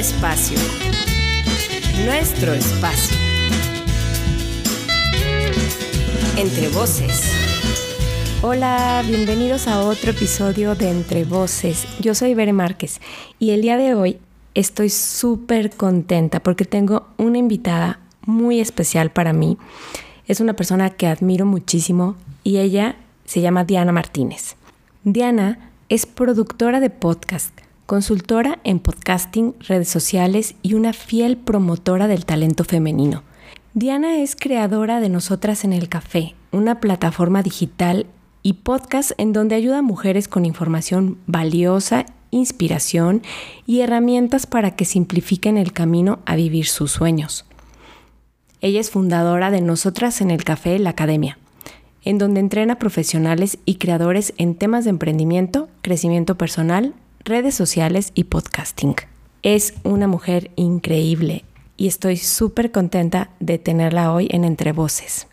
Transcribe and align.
espacio. 0.00 0.56
Nuestro 2.06 2.54
espacio. 2.54 3.18
Entre 6.38 6.68
voces. 6.68 7.30
Hola, 8.40 9.04
bienvenidos 9.06 9.68
a 9.68 9.82
otro 9.82 10.12
episodio 10.12 10.74
de 10.74 10.88
Entre 10.88 11.24
Voces. 11.24 11.86
Yo 12.00 12.14
soy 12.14 12.32
Bere 12.32 12.54
Márquez 12.54 13.02
y 13.38 13.50
el 13.50 13.60
día 13.60 13.76
de 13.76 13.94
hoy 13.94 14.18
estoy 14.54 14.88
súper 14.88 15.68
contenta 15.68 16.40
porque 16.40 16.64
tengo 16.64 17.08
una 17.18 17.36
invitada 17.36 18.00
muy 18.24 18.58
especial 18.58 19.10
para 19.10 19.34
mí. 19.34 19.58
Es 20.26 20.40
una 20.40 20.54
persona 20.54 20.88
que 20.88 21.08
admiro 21.08 21.44
muchísimo 21.44 22.16
y 22.42 22.56
ella 22.56 22.96
se 23.26 23.42
llama 23.42 23.64
Diana 23.64 23.92
Martínez. 23.92 24.56
Diana 25.04 25.70
es 25.90 26.06
productora 26.06 26.80
de 26.80 26.88
podcast, 26.88 27.52
consultora 27.90 28.60
en 28.62 28.78
podcasting, 28.78 29.56
redes 29.58 29.88
sociales 29.88 30.54
y 30.62 30.74
una 30.74 30.92
fiel 30.92 31.36
promotora 31.36 32.06
del 32.06 32.24
talento 32.24 32.62
femenino. 32.62 33.24
Diana 33.74 34.20
es 34.20 34.36
creadora 34.36 35.00
de 35.00 35.08
Nosotras 35.08 35.64
en 35.64 35.72
el 35.72 35.88
Café, 35.88 36.36
una 36.52 36.78
plataforma 36.78 37.42
digital 37.42 38.06
y 38.44 38.52
podcast 38.52 39.10
en 39.18 39.32
donde 39.32 39.56
ayuda 39.56 39.78
a 39.78 39.82
mujeres 39.82 40.28
con 40.28 40.46
información 40.46 41.18
valiosa, 41.26 42.06
inspiración 42.30 43.22
y 43.66 43.80
herramientas 43.80 44.46
para 44.46 44.76
que 44.76 44.84
simplifiquen 44.84 45.58
el 45.58 45.72
camino 45.72 46.20
a 46.26 46.36
vivir 46.36 46.66
sus 46.66 46.92
sueños. 46.92 47.44
Ella 48.60 48.78
es 48.78 48.92
fundadora 48.92 49.50
de 49.50 49.62
Nosotras 49.62 50.20
en 50.20 50.30
el 50.30 50.44
Café, 50.44 50.78
la 50.78 50.90
Academia, 50.90 51.38
en 52.04 52.18
donde 52.18 52.38
entrena 52.38 52.78
profesionales 52.78 53.58
y 53.64 53.78
creadores 53.78 54.32
en 54.36 54.54
temas 54.54 54.84
de 54.84 54.90
emprendimiento, 54.90 55.68
crecimiento 55.82 56.38
personal, 56.38 56.94
redes 57.24 57.54
sociales 57.54 58.12
y 58.14 58.24
podcasting. 58.24 58.96
Es 59.42 59.74
una 59.84 60.06
mujer 60.06 60.50
increíble 60.56 61.44
y 61.76 61.86
estoy 61.86 62.16
súper 62.16 62.72
contenta 62.72 63.30
de 63.40 63.58
tenerla 63.58 64.12
hoy 64.12 64.28
en 64.30 64.44
Entre 64.44 64.72
Voces. 64.72 65.26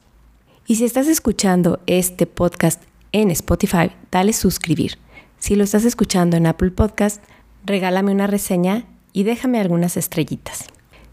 Y 0.66 0.76
si 0.76 0.86
estás 0.86 1.08
escuchando 1.08 1.80
este 1.88 2.28
podcast 2.28 2.84
en 3.12 3.32
Spotify, 3.32 3.92
dale 4.12 4.34
suscribir. 4.34 4.98
Si 5.40 5.56
lo 5.56 5.64
estás 5.64 5.86
escuchando 5.86 6.36
en 6.36 6.48
Apple 6.48 6.72
Podcast, 6.72 7.24
regálame 7.66 8.12
una 8.12 8.28
reseña 8.28 8.86
y 9.14 9.24
déjame 9.24 9.60
algunas 9.60 9.98
estrellitas. 9.98 10.66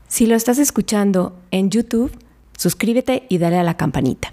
Si 0.08 0.26
lo 0.26 0.34
estás 0.34 0.58
escuchando 0.58 1.38
en 1.50 1.70
YouTube, 1.70 2.12
suscríbete 2.56 3.26
y 3.28 3.38
dale 3.38 3.58
a 3.58 3.62
la 3.62 3.76
campanita. 3.76 4.32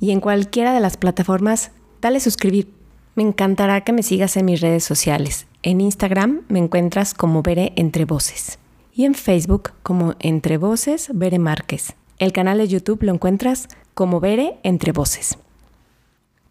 Y 0.00 0.10
en 0.10 0.20
cualquiera 0.20 0.72
de 0.72 0.80
las 0.80 0.96
plataformas, 0.96 1.70
dale 2.00 2.20
suscribir. 2.20 2.77
Me 3.18 3.24
encantará 3.24 3.80
que 3.80 3.92
me 3.92 4.04
sigas 4.04 4.36
en 4.36 4.44
mis 4.44 4.60
redes 4.60 4.84
sociales. 4.84 5.48
En 5.64 5.80
Instagram 5.80 6.42
me 6.46 6.60
encuentras 6.60 7.14
como 7.14 7.42
Bere 7.42 7.72
Entre 7.74 8.04
Voces. 8.04 8.60
Y 8.94 9.06
en 9.06 9.16
Facebook 9.16 9.72
como 9.82 10.14
Entre 10.20 10.56
Voces 10.56 11.10
Bere 11.12 11.40
Márquez. 11.40 11.94
El 12.20 12.30
canal 12.30 12.58
de 12.58 12.68
YouTube 12.68 13.02
lo 13.02 13.12
encuentras 13.12 13.66
como 13.94 14.20
Bere 14.20 14.60
Entre 14.62 14.92
Voces. 14.92 15.36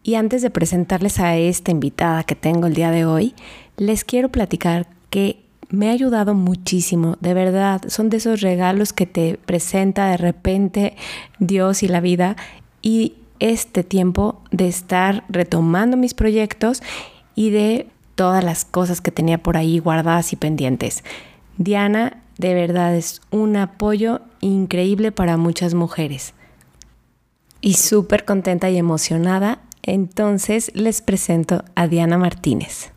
Y 0.02 0.16
antes 0.16 0.42
de 0.42 0.50
presentarles 0.50 1.20
a 1.20 1.38
esta 1.38 1.70
invitada 1.70 2.22
que 2.24 2.34
tengo 2.34 2.66
el 2.66 2.74
día 2.74 2.90
de 2.90 3.06
hoy, 3.06 3.34
les 3.78 4.04
quiero 4.04 4.28
platicar 4.28 4.88
que 5.08 5.42
me 5.70 5.88
ha 5.88 5.92
ayudado 5.92 6.34
muchísimo, 6.34 7.16
de 7.20 7.32
verdad, 7.32 7.80
son 7.88 8.10
de 8.10 8.18
esos 8.18 8.42
regalos 8.42 8.92
que 8.92 9.06
te 9.06 9.38
presenta 9.38 10.10
de 10.10 10.18
repente 10.18 10.96
Dios 11.38 11.82
y 11.82 11.88
la 11.88 12.02
vida 12.02 12.36
y 12.82 13.14
este 13.40 13.84
tiempo 13.84 14.42
de 14.50 14.68
estar 14.68 15.24
retomando 15.28 15.96
mis 15.96 16.14
proyectos 16.14 16.82
y 17.34 17.50
de 17.50 17.88
todas 18.14 18.42
las 18.42 18.64
cosas 18.64 19.00
que 19.00 19.10
tenía 19.10 19.38
por 19.38 19.56
ahí 19.56 19.78
guardadas 19.78 20.32
y 20.32 20.36
pendientes. 20.36 21.04
Diana 21.56 22.22
de 22.38 22.54
verdad 22.54 22.94
es 22.94 23.20
un 23.30 23.56
apoyo 23.56 24.20
increíble 24.40 25.12
para 25.12 25.36
muchas 25.36 25.74
mujeres. 25.74 26.34
Y 27.60 27.74
súper 27.74 28.24
contenta 28.24 28.70
y 28.70 28.78
emocionada, 28.78 29.60
entonces 29.82 30.70
les 30.74 31.02
presento 31.02 31.64
a 31.74 31.88
Diana 31.88 32.16
Martínez. 32.18 32.92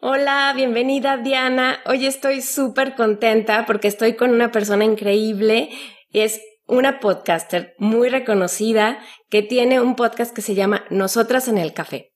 Hola, 0.00 0.52
bienvenida 0.54 1.16
Diana. 1.16 1.80
Hoy 1.84 2.06
estoy 2.06 2.40
súper 2.40 2.94
contenta 2.94 3.66
porque 3.66 3.88
estoy 3.88 4.14
con 4.14 4.30
una 4.30 4.52
persona 4.52 4.84
increíble. 4.84 5.70
Es 6.12 6.40
una 6.68 7.00
podcaster 7.00 7.74
muy 7.78 8.10
reconocida 8.10 9.00
que 9.30 9.42
tiene 9.42 9.80
un 9.80 9.96
podcast 9.96 10.34
que 10.34 10.42
se 10.42 10.54
llama 10.54 10.84
Nosotras 10.90 11.48
en 11.48 11.58
el 11.58 11.72
Café. 11.72 12.12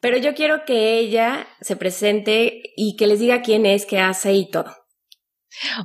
Pero 0.00 0.18
yo 0.18 0.34
quiero 0.34 0.64
que 0.64 0.98
ella 0.98 1.46
se 1.60 1.76
presente 1.76 2.60
y 2.76 2.96
que 2.96 3.06
les 3.06 3.20
diga 3.20 3.42
quién 3.42 3.64
es, 3.64 3.86
qué 3.86 4.00
hace 4.00 4.34
y 4.34 4.50
todo. 4.50 4.74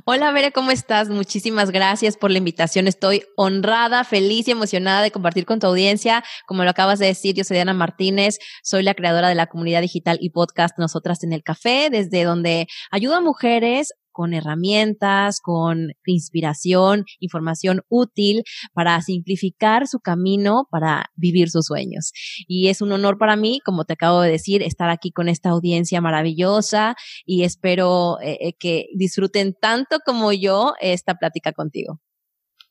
Hola, 0.06 0.32
Vera, 0.32 0.50
¿cómo 0.50 0.70
estás? 0.70 1.10
Muchísimas 1.10 1.70
gracias 1.70 2.16
por 2.16 2.30
la 2.30 2.38
invitación. 2.38 2.88
Estoy 2.88 3.22
honrada, 3.36 4.02
feliz 4.02 4.48
y 4.48 4.52
emocionada 4.52 5.02
de 5.02 5.10
compartir 5.10 5.44
con 5.44 5.60
tu 5.60 5.66
audiencia. 5.66 6.24
Como 6.46 6.64
lo 6.64 6.70
acabas 6.70 6.98
de 6.98 7.06
decir, 7.06 7.34
yo 7.34 7.44
soy 7.44 7.56
Diana 7.56 7.74
Martínez, 7.74 8.38
soy 8.62 8.82
la 8.82 8.94
creadora 8.94 9.28
de 9.28 9.34
la 9.34 9.46
comunidad 9.46 9.82
digital 9.82 10.18
y 10.20 10.30
podcast 10.30 10.78
Nosotras 10.78 11.22
en 11.22 11.32
el 11.32 11.42
Café, 11.42 11.88
desde 11.90 12.24
donde 12.24 12.66
ayudo 12.90 13.16
a 13.16 13.20
mujeres 13.20 13.92
con 14.18 14.34
herramientas, 14.34 15.38
con 15.40 15.92
inspiración, 16.04 17.04
información 17.20 17.82
útil 17.88 18.42
para 18.74 19.00
simplificar 19.00 19.86
su 19.86 20.00
camino 20.00 20.66
para 20.72 21.12
vivir 21.14 21.50
sus 21.50 21.66
sueños. 21.66 22.10
Y 22.48 22.66
es 22.66 22.82
un 22.82 22.90
honor 22.90 23.16
para 23.16 23.36
mí, 23.36 23.60
como 23.64 23.84
te 23.84 23.92
acabo 23.92 24.20
de 24.22 24.32
decir, 24.32 24.64
estar 24.64 24.90
aquí 24.90 25.12
con 25.12 25.28
esta 25.28 25.50
audiencia 25.50 26.00
maravillosa 26.00 26.96
y 27.24 27.44
espero 27.44 28.18
eh, 28.20 28.38
eh, 28.40 28.52
que 28.58 28.86
disfruten 28.92 29.54
tanto 29.54 30.00
como 30.04 30.32
yo 30.32 30.74
esta 30.80 31.14
plática 31.14 31.52
contigo. 31.52 32.00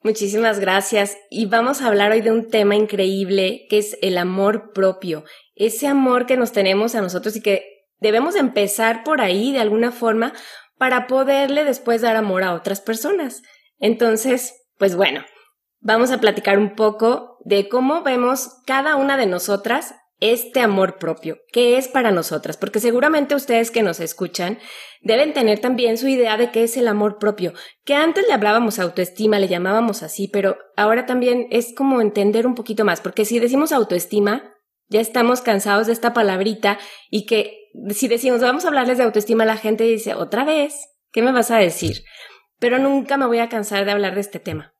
Muchísimas 0.04 0.60
gracias. 0.60 1.18
Y 1.30 1.46
vamos 1.46 1.82
a 1.82 1.88
hablar 1.88 2.12
hoy 2.12 2.20
de 2.20 2.34
un 2.34 2.50
tema 2.50 2.76
increíble 2.76 3.68
que 3.70 3.78
es 3.78 3.98
el 4.02 4.18
amor 4.18 4.74
propio. 4.74 5.24
Ese 5.56 5.88
amor 5.88 6.26
que 6.26 6.36
nos 6.36 6.52
tenemos 6.52 6.94
a 6.94 7.02
nosotros 7.02 7.38
y 7.38 7.42
que 7.42 7.78
debemos 8.00 8.36
empezar 8.36 9.06
por 9.06 9.22
ahí 9.22 9.54
de 9.54 9.60
alguna 9.60 9.94
forma 9.94 10.34
para 10.78 11.08
poderle 11.08 11.64
después 11.64 12.02
dar 12.02 12.16
amor 12.16 12.44
a 12.44 12.54
otras 12.54 12.82
personas. 12.82 13.42
Entonces, 13.80 14.54
pues 14.78 14.96
bueno, 14.96 15.24
vamos 15.80 16.12
a 16.12 16.20
platicar 16.20 16.58
un 16.58 16.76
poco 16.76 17.38
de 17.46 17.70
cómo 17.70 18.04
vemos 18.04 18.62
cada 18.66 18.96
una 18.96 19.18
de 19.18 19.26
nosotras 19.26 19.96
este 20.20 20.62
amor 20.62 20.98
propio, 20.98 21.38
qué 21.52 21.78
es 21.78 21.88
para 21.88 22.12
nosotras, 22.12 22.58
porque 22.58 22.80
seguramente 22.80 23.36
ustedes 23.36 23.70
que 23.70 23.84
nos 23.84 24.00
escuchan 24.00 24.58
deben 25.02 25.34
tener 25.34 25.60
también 25.60 25.98
su 25.98 26.08
idea 26.08 26.38
de 26.38 26.52
qué 26.52 26.64
es 26.64 26.76
el 26.76 26.88
amor 26.88 27.20
propio, 27.20 27.54
que 27.86 27.94
antes 27.94 28.26
le 28.28 28.34
hablábamos 28.34 28.80
autoestima, 28.80 29.38
le 29.38 29.48
llamábamos 29.48 30.02
así, 30.02 30.28
pero 30.28 30.58
ahora 30.76 31.06
también 31.06 31.48
es 31.52 31.74
como 31.76 32.02
entender 32.02 32.48
un 32.48 32.56
poquito 32.56 32.84
más, 32.84 33.00
porque 33.00 33.26
si 33.26 33.40
decimos 33.40 33.72
autoestima, 33.72 34.56
ya 34.90 35.02
estamos 35.02 35.42
cansados 35.42 35.88
de 35.88 35.94
esta 35.94 36.14
palabrita 36.14 36.80
y 37.12 37.26
que 37.26 37.67
si 37.90 38.08
decimos, 38.08 38.42
vamos 38.42 38.66
a 38.66 38.70
hablarles 38.70 38.98
de 38.98 39.04
autoestima, 39.04 39.46
la 39.46 39.58
gente 39.58 39.84
dice, 39.84 40.14
otra 40.16 40.44
vez, 40.44 40.76
¿qué 41.12 41.22
me 41.22 41.32
vas 41.32 41.52
a 41.52 41.58
decir? 41.58 42.04
Pero 42.60 42.80
nunca 42.80 43.18
me 43.18 43.26
voy 43.26 43.40
a 43.40 43.50
cansar 43.50 43.86
de 43.86 43.92
hablar 43.92 44.16
de 44.16 44.22
este 44.22 44.40
tema. 44.40 44.74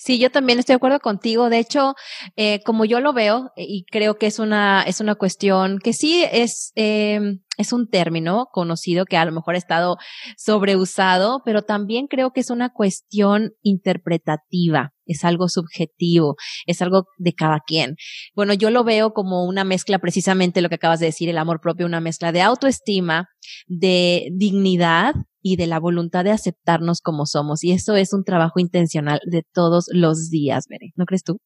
Sí, 0.00 0.20
yo 0.20 0.30
también 0.30 0.60
estoy 0.60 0.74
de 0.74 0.76
acuerdo 0.76 1.00
contigo. 1.00 1.50
De 1.50 1.58
hecho, 1.58 1.94
eh, 2.36 2.60
como 2.64 2.84
yo 2.84 3.00
lo 3.00 3.12
veo, 3.12 3.50
eh, 3.56 3.64
y 3.66 3.84
creo 3.84 4.16
que 4.16 4.26
es 4.26 4.38
una, 4.38 4.82
es 4.82 5.00
una 5.00 5.16
cuestión 5.16 5.80
que 5.80 5.92
sí 5.92 6.24
es, 6.30 6.70
eh, 6.76 7.18
es 7.56 7.72
un 7.72 7.88
término 7.88 8.46
conocido 8.52 9.06
que 9.06 9.16
a 9.16 9.24
lo 9.24 9.32
mejor 9.32 9.56
ha 9.56 9.58
estado 9.58 9.96
sobreusado, 10.36 11.42
pero 11.44 11.62
también 11.62 12.06
creo 12.06 12.30
que 12.30 12.38
es 12.40 12.50
una 12.50 12.72
cuestión 12.72 13.54
interpretativa, 13.62 14.92
es 15.04 15.24
algo 15.24 15.48
subjetivo, 15.48 16.36
es 16.66 16.80
algo 16.80 17.06
de 17.18 17.34
cada 17.34 17.58
quien. 17.66 17.96
Bueno, 18.36 18.54
yo 18.54 18.70
lo 18.70 18.84
veo 18.84 19.12
como 19.12 19.46
una 19.46 19.64
mezcla 19.64 19.98
precisamente 19.98 20.60
lo 20.60 20.68
que 20.68 20.76
acabas 20.76 21.00
de 21.00 21.06
decir, 21.06 21.28
el 21.28 21.38
amor 21.38 21.60
propio, 21.60 21.86
una 21.86 22.00
mezcla 22.00 22.30
de 22.30 22.42
autoestima, 22.42 23.26
de 23.66 24.28
dignidad 24.30 25.14
y 25.42 25.56
de 25.56 25.66
la 25.66 25.78
voluntad 25.78 26.24
de 26.24 26.30
aceptarnos 26.30 27.00
como 27.00 27.26
somos. 27.26 27.64
Y 27.64 27.72
eso 27.72 27.94
es 27.96 28.12
un 28.12 28.24
trabajo 28.24 28.60
intencional 28.60 29.20
de 29.24 29.42
todos 29.52 29.86
los 29.92 30.30
días, 30.30 30.66
Bere. 30.68 30.92
¿No 30.96 31.04
crees 31.04 31.24
tú? 31.24 31.38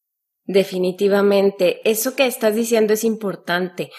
Definitivamente. 0.44 1.80
Eso 1.88 2.16
que 2.16 2.26
estás 2.26 2.54
diciendo 2.54 2.92
es 2.92 3.04
importante. 3.04 3.90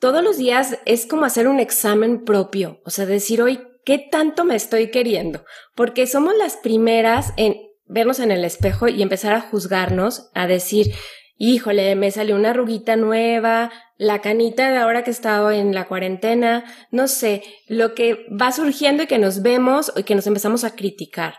Todos 0.00 0.22
los 0.22 0.38
días 0.38 0.78
es 0.86 1.06
como 1.06 1.24
hacer 1.24 1.48
un 1.48 1.58
examen 1.58 2.24
propio, 2.24 2.80
o 2.84 2.90
sea, 2.90 3.04
decir 3.04 3.42
hoy, 3.42 3.58
¿qué 3.84 3.98
tanto 3.98 4.44
me 4.44 4.54
estoy 4.54 4.90
queriendo? 4.92 5.44
Porque 5.74 6.06
somos 6.06 6.36
las 6.36 6.56
primeras 6.56 7.32
en 7.36 7.56
vernos 7.84 8.20
en 8.20 8.30
el 8.30 8.44
espejo 8.44 8.86
y 8.86 9.02
empezar 9.02 9.34
a 9.34 9.40
juzgarnos, 9.40 10.30
a 10.34 10.46
decir, 10.46 10.94
híjole, 11.38 11.94
me 11.94 12.10
salió 12.10 12.36
una 12.36 12.50
arruguita 12.50 12.96
nueva, 12.96 13.70
la 13.96 14.20
canita 14.20 14.70
de 14.70 14.76
ahora 14.76 15.02
que 15.02 15.10
he 15.10 15.12
estado 15.12 15.50
en 15.50 15.74
la 15.74 15.86
cuarentena, 15.86 16.64
no 16.90 17.08
sé, 17.08 17.42
lo 17.66 17.94
que 17.94 18.26
va 18.30 18.52
surgiendo 18.52 19.04
y 19.04 19.06
que 19.06 19.18
nos 19.18 19.42
vemos 19.42 19.92
y 19.96 20.02
que 20.02 20.14
nos 20.14 20.26
empezamos 20.26 20.64
a 20.64 20.74
criticar. 20.74 21.34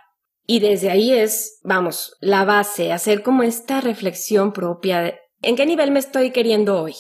Y 0.46 0.62
desde 0.62 0.90
ahí 0.90 1.12
es, 1.12 1.60
vamos, 1.64 2.18
la 2.22 2.44
base, 2.44 2.92
hacer 2.92 3.22
como 3.22 3.44
esta 3.44 3.82
reflexión 3.82 4.52
propia 4.52 5.02
de 5.02 5.20
en 5.42 5.56
qué 5.56 5.66
nivel 5.66 5.92
me 5.92 6.00
estoy 6.00 6.32
queriendo 6.32 6.82
hoy. 6.82 6.96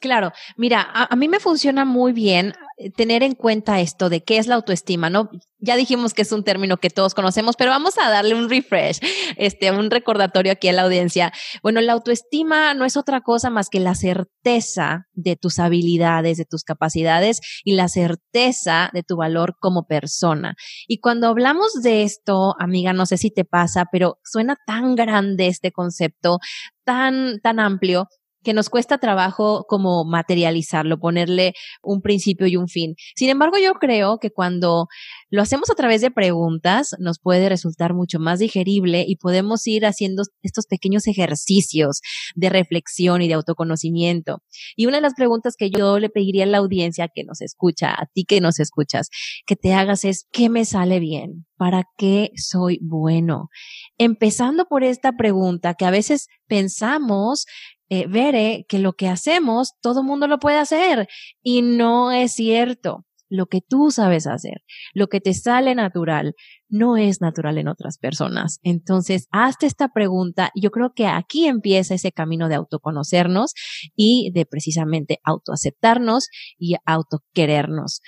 Claro, 0.00 0.32
mira, 0.56 0.82
a, 0.82 1.16
mí 1.16 1.28
me 1.28 1.40
funciona 1.40 1.84
muy 1.84 2.12
bien 2.12 2.52
tener 2.96 3.22
en 3.22 3.34
cuenta 3.34 3.80
esto 3.80 4.08
de 4.08 4.22
qué 4.22 4.38
es 4.38 4.46
la 4.46 4.56
autoestima, 4.56 5.10
¿no? 5.10 5.30
Ya 5.58 5.76
dijimos 5.76 6.12
que 6.12 6.22
es 6.22 6.32
un 6.32 6.44
término 6.44 6.76
que 6.76 6.90
todos 6.90 7.14
conocemos, 7.14 7.56
pero 7.56 7.70
vamos 7.70 7.96
a 7.98 8.10
darle 8.10 8.34
un 8.34 8.50
refresh, 8.50 8.98
este, 9.36 9.70
un 9.70 9.90
recordatorio 9.90 10.52
aquí 10.52 10.68
a 10.68 10.72
la 10.72 10.82
audiencia. 10.82 11.32
Bueno, 11.62 11.80
la 11.80 11.92
autoestima 11.92 12.74
no 12.74 12.84
es 12.84 12.96
otra 12.96 13.20
cosa 13.20 13.48
más 13.48 13.68
que 13.70 13.80
la 13.80 13.94
certeza 13.94 15.06
de 15.12 15.36
tus 15.36 15.58
habilidades, 15.58 16.36
de 16.36 16.44
tus 16.44 16.64
capacidades 16.64 17.40
y 17.64 17.74
la 17.74 17.88
certeza 17.88 18.90
de 18.92 19.02
tu 19.02 19.16
valor 19.16 19.54
como 19.58 19.86
persona. 19.86 20.54
Y 20.86 20.98
cuando 20.98 21.28
hablamos 21.28 21.72
de 21.82 22.02
esto, 22.02 22.54
amiga, 22.58 22.92
no 22.92 23.06
sé 23.06 23.16
si 23.16 23.30
te 23.30 23.44
pasa, 23.44 23.86
pero 23.90 24.18
suena 24.24 24.56
tan 24.66 24.96
grande 24.96 25.46
este 25.46 25.72
concepto, 25.72 26.38
tan, 26.84 27.40
tan 27.40 27.60
amplio, 27.60 28.08
que 28.44 28.54
nos 28.54 28.70
cuesta 28.70 28.98
trabajo 28.98 29.64
como 29.68 30.04
materializarlo, 30.04 30.98
ponerle 30.98 31.54
un 31.82 32.00
principio 32.02 32.46
y 32.46 32.56
un 32.56 32.68
fin. 32.68 32.94
Sin 33.16 33.30
embargo, 33.30 33.56
yo 33.58 33.74
creo 33.74 34.18
que 34.18 34.30
cuando 34.30 34.86
lo 35.30 35.42
hacemos 35.42 35.70
a 35.70 35.74
través 35.74 36.00
de 36.00 36.10
preguntas, 36.10 36.94
nos 36.98 37.18
puede 37.18 37.48
resultar 37.48 37.94
mucho 37.94 38.20
más 38.20 38.38
digerible 38.38 39.04
y 39.06 39.16
podemos 39.16 39.66
ir 39.66 39.86
haciendo 39.86 40.22
estos 40.42 40.66
pequeños 40.66 41.06
ejercicios 41.08 42.00
de 42.34 42.50
reflexión 42.50 43.22
y 43.22 43.28
de 43.28 43.34
autoconocimiento. 43.34 44.42
Y 44.76 44.86
una 44.86 44.98
de 44.98 45.02
las 45.02 45.14
preguntas 45.14 45.56
que 45.56 45.70
yo 45.70 45.98
le 45.98 46.10
pediría 46.10 46.44
a 46.44 46.46
la 46.46 46.58
audiencia 46.58 47.08
que 47.12 47.24
nos 47.24 47.40
escucha, 47.40 47.90
a 47.90 48.06
ti 48.12 48.24
que 48.24 48.40
nos 48.40 48.60
escuchas, 48.60 49.08
que 49.46 49.56
te 49.56 49.72
hagas 49.72 50.04
es, 50.04 50.28
¿qué 50.30 50.48
me 50.48 50.64
sale 50.64 51.00
bien? 51.00 51.46
¿Para 51.56 51.84
qué 51.96 52.30
soy 52.36 52.78
bueno? 52.82 53.48
Empezando 53.98 54.66
por 54.66 54.84
esta 54.84 55.12
pregunta 55.12 55.74
que 55.74 55.86
a 55.86 55.90
veces 55.90 56.28
pensamos 56.46 57.46
eh, 58.02 58.64
que 58.68 58.78
lo 58.78 58.92
que 58.94 59.08
hacemos, 59.08 59.72
todo 59.80 60.02
mundo 60.02 60.26
lo 60.26 60.38
puede 60.38 60.58
hacer 60.58 61.08
y 61.42 61.62
no 61.62 62.12
es 62.12 62.32
cierto. 62.32 63.04
Lo 63.30 63.46
que 63.46 63.62
tú 63.62 63.90
sabes 63.90 64.26
hacer, 64.26 64.62
lo 64.92 65.08
que 65.08 65.20
te 65.20 65.34
sale 65.34 65.74
natural, 65.74 66.34
no 66.68 66.96
es 66.96 67.20
natural 67.20 67.58
en 67.58 67.68
otras 67.68 67.98
personas. 67.98 68.60
Entonces, 68.62 69.26
hazte 69.32 69.66
esta 69.66 69.88
pregunta. 69.88 70.50
Yo 70.54 70.70
creo 70.70 70.92
que 70.94 71.06
aquí 71.06 71.46
empieza 71.46 71.94
ese 71.94 72.12
camino 72.12 72.48
de 72.48 72.56
autoconocernos 72.56 73.54
y 73.96 74.30
de 74.34 74.46
precisamente 74.46 75.18
autoaceptarnos 75.24 76.28
y 76.58 76.76
autoquerernos. 76.84 78.02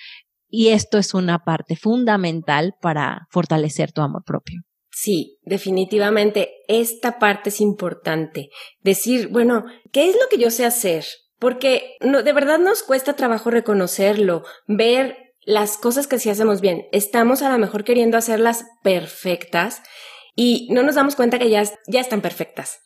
Y 0.49 0.69
esto 0.69 0.99
es 0.99 1.13
una 1.15 1.41
parte 1.41 1.77
fundamental 1.77 2.75
para 2.81 3.27
fortalecer 3.31 3.93
tu 3.93 4.03
amor 4.03 4.23
propio. 4.25 4.66
Sí, 4.99 5.41
definitivamente 5.43 6.55
esta 6.69 7.19
parte 7.19 7.51
es 7.51 7.61
importante. 7.61 8.49
Decir, 8.81 9.29
bueno, 9.29 9.67
¿qué 9.93 10.09
es 10.09 10.15
lo 10.15 10.27
que 10.31 10.39
yo 10.39 10.51
sé 10.51 10.65
hacer? 10.65 11.05
Porque 11.39 11.97
no, 12.01 12.23
de 12.23 12.33
verdad 12.33 12.59
nos 12.59 12.83
cuesta 12.83 13.13
trabajo 13.13 13.51
reconocerlo, 13.51 14.43
ver 14.67 15.35
las 15.43 15.77
cosas 15.77 16.07
que 16.07 16.19
sí 16.19 16.31
hacemos 16.31 16.63
bien. 16.63 16.87
Estamos 16.93 17.43
a 17.43 17.51
lo 17.51 17.59
mejor 17.59 17.85
queriendo 17.85 18.17
hacerlas 18.17 18.65
perfectas 18.83 19.83
y 20.35 20.67
no 20.71 20.83
nos 20.83 20.95
damos 20.95 21.15
cuenta 21.15 21.39
que 21.39 21.51
ya, 21.51 21.63
ya 21.87 22.01
están 22.01 22.23
perfectas, 22.23 22.79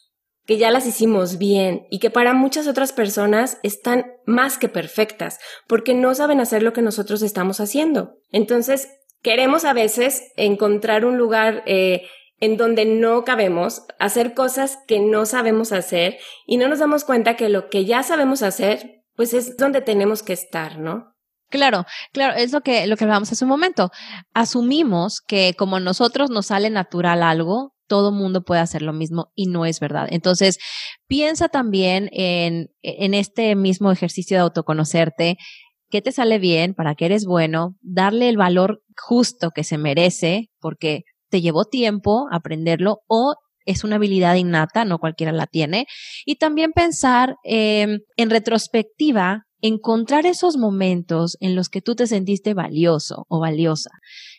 que 0.46 0.58
ya 0.58 0.72
las 0.72 0.88
hicimos 0.88 1.38
bien 1.38 1.86
y 1.90 2.00
que 2.00 2.10
para 2.10 2.34
muchas 2.34 2.66
otras 2.66 2.92
personas 2.92 3.58
están 3.62 4.06
más 4.26 4.58
que 4.58 4.68
perfectas 4.68 5.38
porque 5.68 5.94
no 5.94 6.12
saben 6.16 6.40
hacer 6.40 6.64
lo 6.64 6.72
que 6.72 6.82
nosotros 6.82 7.22
estamos 7.22 7.60
haciendo. 7.60 8.16
Entonces, 8.32 8.88
queremos 9.22 9.64
a 9.64 9.72
veces 9.72 10.32
encontrar 10.36 11.04
un 11.04 11.18
lugar 11.18 11.62
eh, 11.66 12.08
en 12.40 12.56
donde 12.56 12.86
no 12.86 13.24
cabemos, 13.24 13.82
hacer 13.98 14.34
cosas 14.34 14.78
que 14.86 14.98
no 14.98 15.26
sabemos 15.26 15.72
hacer 15.72 16.18
y 16.46 16.56
no 16.56 16.68
nos 16.68 16.78
damos 16.78 17.04
cuenta 17.04 17.36
que 17.36 17.48
lo 17.48 17.68
que 17.68 17.84
ya 17.84 18.02
sabemos 18.02 18.42
hacer, 18.42 19.04
pues 19.14 19.34
es 19.34 19.56
donde 19.56 19.82
tenemos 19.82 20.22
que 20.22 20.32
estar, 20.32 20.78
¿no? 20.78 21.14
Claro, 21.50 21.84
claro, 22.12 22.36
es 22.36 22.52
lo 22.52 22.60
que, 22.60 22.86
lo 22.86 22.96
que 22.96 23.04
hablábamos 23.04 23.32
hace 23.32 23.44
un 23.44 23.50
momento. 23.50 23.90
Asumimos 24.32 25.20
que 25.20 25.54
como 25.58 25.76
a 25.76 25.80
nosotros 25.80 26.30
nos 26.30 26.46
sale 26.46 26.70
natural 26.70 27.22
algo, 27.22 27.74
todo 27.88 28.12
mundo 28.12 28.44
puede 28.44 28.60
hacer 28.60 28.82
lo 28.82 28.92
mismo 28.92 29.32
y 29.34 29.46
no 29.46 29.66
es 29.66 29.80
verdad. 29.80 30.06
Entonces, 30.10 30.58
piensa 31.08 31.48
también 31.48 32.08
en, 32.12 32.70
en 32.82 33.14
este 33.14 33.56
mismo 33.56 33.90
ejercicio 33.90 34.36
de 34.36 34.42
autoconocerte, 34.42 35.38
qué 35.90 36.02
te 36.02 36.12
sale 36.12 36.38
bien, 36.38 36.74
para 36.74 36.94
qué 36.94 37.06
eres 37.06 37.24
bueno, 37.26 37.76
darle 37.80 38.28
el 38.28 38.36
valor 38.36 38.82
justo 38.96 39.50
que 39.50 39.64
se 39.64 39.78
merece, 39.78 40.50
porque 40.60 41.02
te 41.28 41.40
llevó 41.40 41.64
tiempo 41.64 42.26
aprenderlo 42.30 43.00
o 43.06 43.34
es 43.66 43.84
una 43.84 43.96
habilidad 43.96 44.36
innata, 44.36 44.84
no 44.84 44.98
cualquiera 44.98 45.32
la 45.32 45.46
tiene. 45.46 45.86
Y 46.24 46.36
también 46.36 46.72
pensar 46.72 47.36
em, 47.44 48.00
en 48.16 48.30
retrospectiva, 48.30 49.44
encontrar 49.60 50.26
esos 50.26 50.56
momentos 50.56 51.36
en 51.40 51.54
los 51.54 51.68
que 51.68 51.82
tú 51.82 51.94
te 51.94 52.06
sentiste 52.06 52.54
valioso 52.54 53.26
o 53.28 53.40
valiosa. 53.40 53.90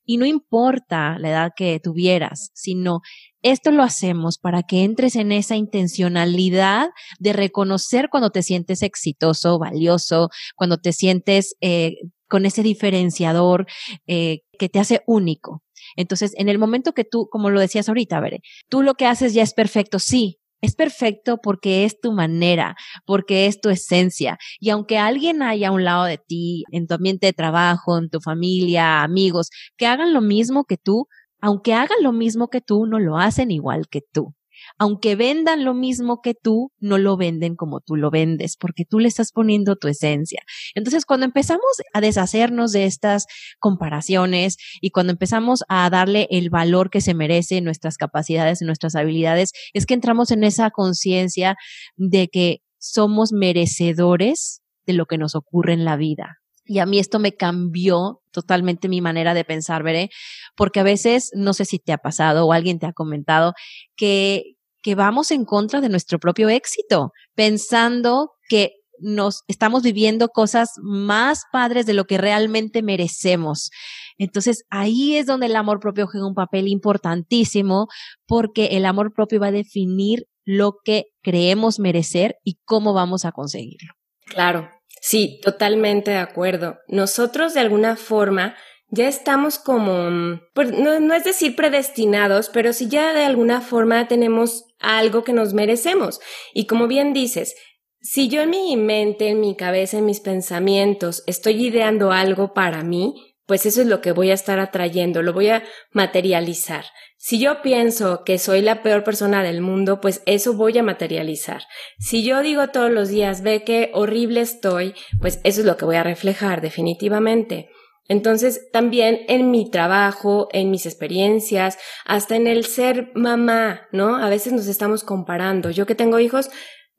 Y 0.04 0.18
no 0.18 0.26
importa 0.26 1.18
la 1.20 1.30
edad 1.30 1.52
que 1.56 1.80
tuvieras, 1.80 2.50
sino 2.54 3.02
esto 3.42 3.72
lo 3.72 3.84
hacemos 3.84 4.38
para 4.38 4.64
que 4.64 4.84
entres 4.84 5.16
en 5.16 5.32
esa 5.32 5.56
intencionalidad 5.56 6.90
de 7.20 7.34
reconocer 7.34 8.10
cuando 8.10 8.30
te 8.30 8.44
sientes 8.44 8.82
exitoso, 8.84 9.60
valioso, 9.60 10.30
cuando 10.56 10.78
te 10.78 10.94
sientes 10.94 11.56
eh, 11.62 11.98
con 12.28 12.46
ese 12.46 12.64
diferenciador 12.64 13.68
eh, 14.08 14.42
que 14.58 14.70
te 14.70 14.80
hace 14.80 15.02
único. 15.06 15.64
Entonces, 15.96 16.34
en 16.38 16.50
el 16.50 16.60
momento 16.60 16.94
que 16.94 17.04
tú, 17.04 17.28
como 17.30 17.50
lo 17.50 17.60
decías 17.60 17.90
ahorita, 17.90 18.18
a 18.18 18.22
ver, 18.22 18.40
tú 18.70 18.84
lo 18.84 18.94
que 18.94 19.06
haces 19.06 19.34
ya 19.34 19.44
es 19.44 19.54
perfecto, 19.54 20.00
sí, 20.00 20.40
es 20.62 20.76
perfecto 20.76 21.40
porque 21.42 21.86
es 21.86 22.00
tu 22.00 22.12
manera, 22.14 22.76
porque 23.06 23.48
es 23.48 23.60
tu 23.60 23.70
esencia. 23.70 24.38
Y 24.60 24.70
aunque 24.70 24.98
alguien 24.98 25.42
haya 25.42 25.70
a 25.70 25.72
un 25.72 25.84
lado 25.84 26.06
de 26.06 26.20
ti, 26.20 26.64
en 26.72 26.88
tu 26.88 26.94
ambiente 26.94 27.26
de 27.26 27.34
trabajo, 27.34 27.98
en 27.98 28.10
tu 28.10 28.22
familia, 28.22 29.02
amigos, 29.02 29.50
que 29.76 29.88
hagan 29.88 30.14
lo 30.14 30.22
mismo 30.22 30.66
que 30.66 30.78
tú, 30.78 31.08
aunque 31.42 31.74
hagan 31.74 32.02
lo 32.02 32.14
mismo 32.14 32.50
que 32.50 32.62
tú, 32.62 32.86
no 32.86 33.00
lo 33.00 33.18
hacen 33.18 33.52
igual 33.52 33.88
que 33.90 34.02
tú. 34.02 34.36
Aunque 34.78 35.16
vendan 35.16 35.66
lo 35.66 35.74
mismo 35.74 36.22
que 36.22 36.34
tú, 36.36 36.72
no 36.80 36.98
lo 36.98 37.18
venden 37.18 37.56
como 37.56 37.82
tú 37.82 37.96
lo 37.96 38.12
vendes, 38.12 38.58
porque 38.58 38.86
tú 38.86 39.00
le 39.00 39.08
estás 39.08 39.32
poniendo 39.32 39.76
tu 39.76 39.88
esencia. 39.88 40.44
Entonces, 40.76 41.06
cuando 41.06 41.26
empezamos 41.26 41.64
a 41.94 42.02
deshacernos 42.02 42.72
de 42.72 42.86
estas 42.86 43.26
comparaciones 43.60 44.58
y 44.80 44.92
cuando 44.92 45.14
empezamos 45.14 45.64
a 45.68 45.90
darle 45.90 46.28
el 46.30 46.50
valor 46.50 46.90
que 46.90 47.02
se 47.02 47.16
merece 47.16 47.62
nuestras 47.62 47.98
capacidades 47.98 48.62
y 48.62 48.66
nuestras 48.66 48.96
habilidades, 48.96 49.52
es 49.74 49.86
que 49.86 49.96
entramos 49.96 50.32
en 50.32 50.44
esa 50.44 50.70
conciencia 50.70 51.56
de 51.96 52.28
que 52.28 52.60
somos 52.78 53.32
merecedores 53.32 54.62
de 54.86 54.94
lo 54.94 55.06
que 55.06 55.18
nos 55.18 55.36
ocurre 55.36 55.74
en 55.74 55.86
la 55.86 55.96
vida. 55.96 56.41
Y 56.72 56.80
a 56.80 56.86
mí 56.86 57.00
esto 57.00 57.20
me 57.20 57.34
cambió 57.34 58.22
totalmente 58.32 58.88
mi 58.88 59.02
manera 59.02 59.34
de 59.34 59.44
pensar, 59.44 59.84
veré, 59.84 60.10
porque 60.56 60.80
a 60.80 60.84
veces, 60.84 61.30
no 61.36 61.52
sé 61.52 61.66
si 61.66 61.80
te 61.80 61.92
ha 61.92 61.98
pasado 61.98 62.46
o 62.46 62.54
alguien 62.54 62.80
te 62.80 62.86
ha 62.86 62.94
comentado, 62.94 63.52
que, 63.98 64.54
que 64.82 64.96
vamos 64.96 65.32
en 65.32 65.44
contra 65.44 65.82
de 65.82 65.90
nuestro 65.90 66.18
propio 66.18 66.48
éxito, 66.48 67.12
pensando 67.36 68.32
que 68.48 68.72
nos 69.00 69.42
estamos 69.50 69.84
viviendo 69.84 70.30
cosas 70.30 70.70
más 70.82 71.42
padres 71.52 71.86
de 71.86 71.94
lo 71.94 72.06
que 72.06 72.18
realmente 72.18 72.84
merecemos. 72.84 73.70
Entonces 74.18 74.64
ahí 74.70 75.18
es 75.18 75.26
donde 75.26 75.48
el 75.48 75.58
amor 75.58 75.82
propio 75.82 76.08
juega 76.08 76.26
un 76.26 76.36
papel 76.36 76.70
importantísimo 76.70 77.88
porque 78.26 78.78
el 78.78 78.86
amor 78.86 79.12
propio 79.14 79.42
va 79.42 79.48
a 79.48 79.52
definir 79.52 80.26
lo 80.46 80.78
que 80.86 81.08
creemos 81.22 81.80
merecer 81.80 82.38
y 82.46 82.60
cómo 82.64 82.94
vamos 82.94 83.26
a 83.26 83.34
conseguirlo. 83.34 83.92
Claro, 84.26 84.70
Sí, 85.02 85.40
totalmente 85.42 86.12
de 86.12 86.18
acuerdo. 86.18 86.78
Nosotros 86.88 87.56
de 87.56 87.60
alguna 87.60 87.96
forma 87.96 88.56
ya 88.90 89.08
estamos 89.08 89.58
como, 89.58 90.40
pues, 90.54 90.72
no, 90.72 91.14
es 91.14 91.24
decir 91.24 91.56
predestinados, 91.56 92.50
pero 92.50 92.72
sí 92.72 92.88
ya 92.88 93.12
de 93.14 93.24
alguna 93.24 93.62
forma 93.62 94.08
tenemos 94.08 94.66
algo 94.80 95.24
que 95.24 95.34
nos 95.34 95.54
merecemos. 95.54 96.20
Y 96.54 96.68
como 96.68 96.88
bien 96.88 97.14
dices, 97.14 97.56
si 98.00 98.28
yo 98.28 98.44
en 98.44 98.52
mi 98.52 98.78
mente, 98.78 99.30
en 99.30 99.40
mi 99.40 99.56
cabeza, 99.56 99.98
en 99.98 100.06
mis 100.06 100.20
pensamientos 100.20 101.24
estoy 101.26 101.66
ideando 101.66 102.12
algo 102.12 102.54
para 102.54 102.84
mí, 102.84 103.31
pues 103.46 103.66
eso 103.66 103.82
es 103.82 103.88
lo 103.88 104.02
que 104.02 104.12
voy 104.12 104.32
a 104.32 104.36
estar 104.36 104.60
atrayendo, 104.60 105.22
lo 105.22 105.34
voy 105.34 105.50
a 105.50 105.64
materializar. 105.92 106.86
Si 107.18 107.40
yo 107.40 107.62
pienso 107.62 108.24
que 108.24 108.40
soy 108.40 108.62
la 108.62 108.82
peor 108.82 109.04
persona 109.04 109.44
del 109.44 109.62
mundo, 109.62 110.02
pues 110.02 110.24
eso 110.26 110.54
voy 110.54 110.78
a 110.78 110.84
materializar. 110.84 111.64
Si 112.00 112.24
yo 112.24 112.42
digo 112.42 112.70
todos 112.70 112.90
los 112.90 113.10
días, 113.10 113.44
ve 113.44 113.64
qué 113.64 113.92
horrible 113.94 114.42
estoy, 114.42 114.96
pues 115.20 115.40
eso 115.44 115.62
es 115.62 115.68
lo 115.68 115.78
que 115.78 115.86
voy 115.86 115.98
a 115.98 116.04
reflejar 116.04 116.62
definitivamente. 116.62 117.70
Entonces, 118.08 118.70
también 118.74 119.22
en 119.28 119.52
mi 119.52 119.70
trabajo, 119.70 120.50
en 120.52 120.70
mis 120.70 120.86
experiencias, 120.86 121.78
hasta 122.06 122.36
en 122.36 122.48
el 122.48 122.66
ser 122.66 123.12
mamá, 123.14 123.88
¿no? 123.92 124.18
A 124.18 124.28
veces 124.28 124.52
nos 124.52 124.68
estamos 124.68 125.04
comparando. 125.04 125.70
Yo 125.70 125.86
que 125.86 125.96
tengo 125.96 126.20
hijos, 126.20 126.50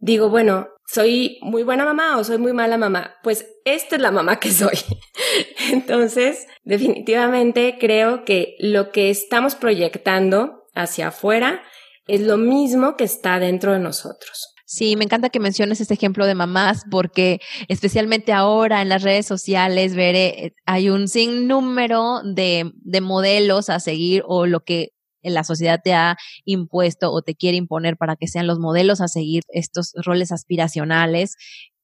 digo, 0.02 0.28
bueno, 0.28 0.68
soy 0.86 1.38
muy 1.40 1.62
buena 1.62 1.84
mamá 1.84 2.18
o 2.18 2.24
soy 2.24 2.36
muy 2.36 2.52
mala 2.52 2.76
mamá. 2.76 3.14
Pues 3.22 3.46
esta 3.64 3.96
es 3.96 4.02
la 4.02 4.10
mamá 4.10 4.38
que 4.40 4.50
soy. 4.50 4.76
Entonces, 5.72 6.46
definitivamente 6.64 7.78
creo 7.80 8.24
que 8.24 8.56
lo 8.58 8.90
que 8.90 9.08
estamos 9.08 9.54
proyectando 9.54 10.64
hacia 10.74 11.08
afuera 11.08 11.62
es 12.06 12.20
lo 12.20 12.36
mismo 12.36 12.96
que 12.96 13.04
está 13.04 13.38
dentro 13.38 13.72
de 13.72 13.78
nosotros. 13.78 14.54
Sí, 14.66 14.96
me 14.96 15.04
encanta 15.04 15.30
que 15.30 15.38
menciones 15.38 15.80
este 15.80 15.94
ejemplo 15.94 16.26
de 16.26 16.34
mamás 16.34 16.84
porque 16.90 17.40
especialmente 17.68 18.32
ahora 18.32 18.82
en 18.82 18.88
las 18.88 19.02
redes 19.02 19.26
sociales, 19.26 19.94
veré, 19.94 20.54
hay 20.66 20.88
un 20.88 21.08
sinnúmero 21.08 22.22
de, 22.24 22.72
de 22.74 23.00
modelos 23.00 23.68
a 23.68 23.80
seguir 23.80 24.24
o 24.26 24.46
lo 24.46 24.60
que 24.60 24.88
la 25.22 25.44
sociedad 25.44 25.80
te 25.82 25.94
ha 25.94 26.16
impuesto 26.44 27.12
o 27.12 27.22
te 27.22 27.34
quiere 27.34 27.56
imponer 27.56 27.96
para 27.96 28.16
que 28.16 28.28
sean 28.28 28.46
los 28.46 28.58
modelos 28.58 29.00
a 29.00 29.08
seguir 29.08 29.42
estos 29.48 29.92
roles 30.04 30.32
aspiracionales. 30.32 31.36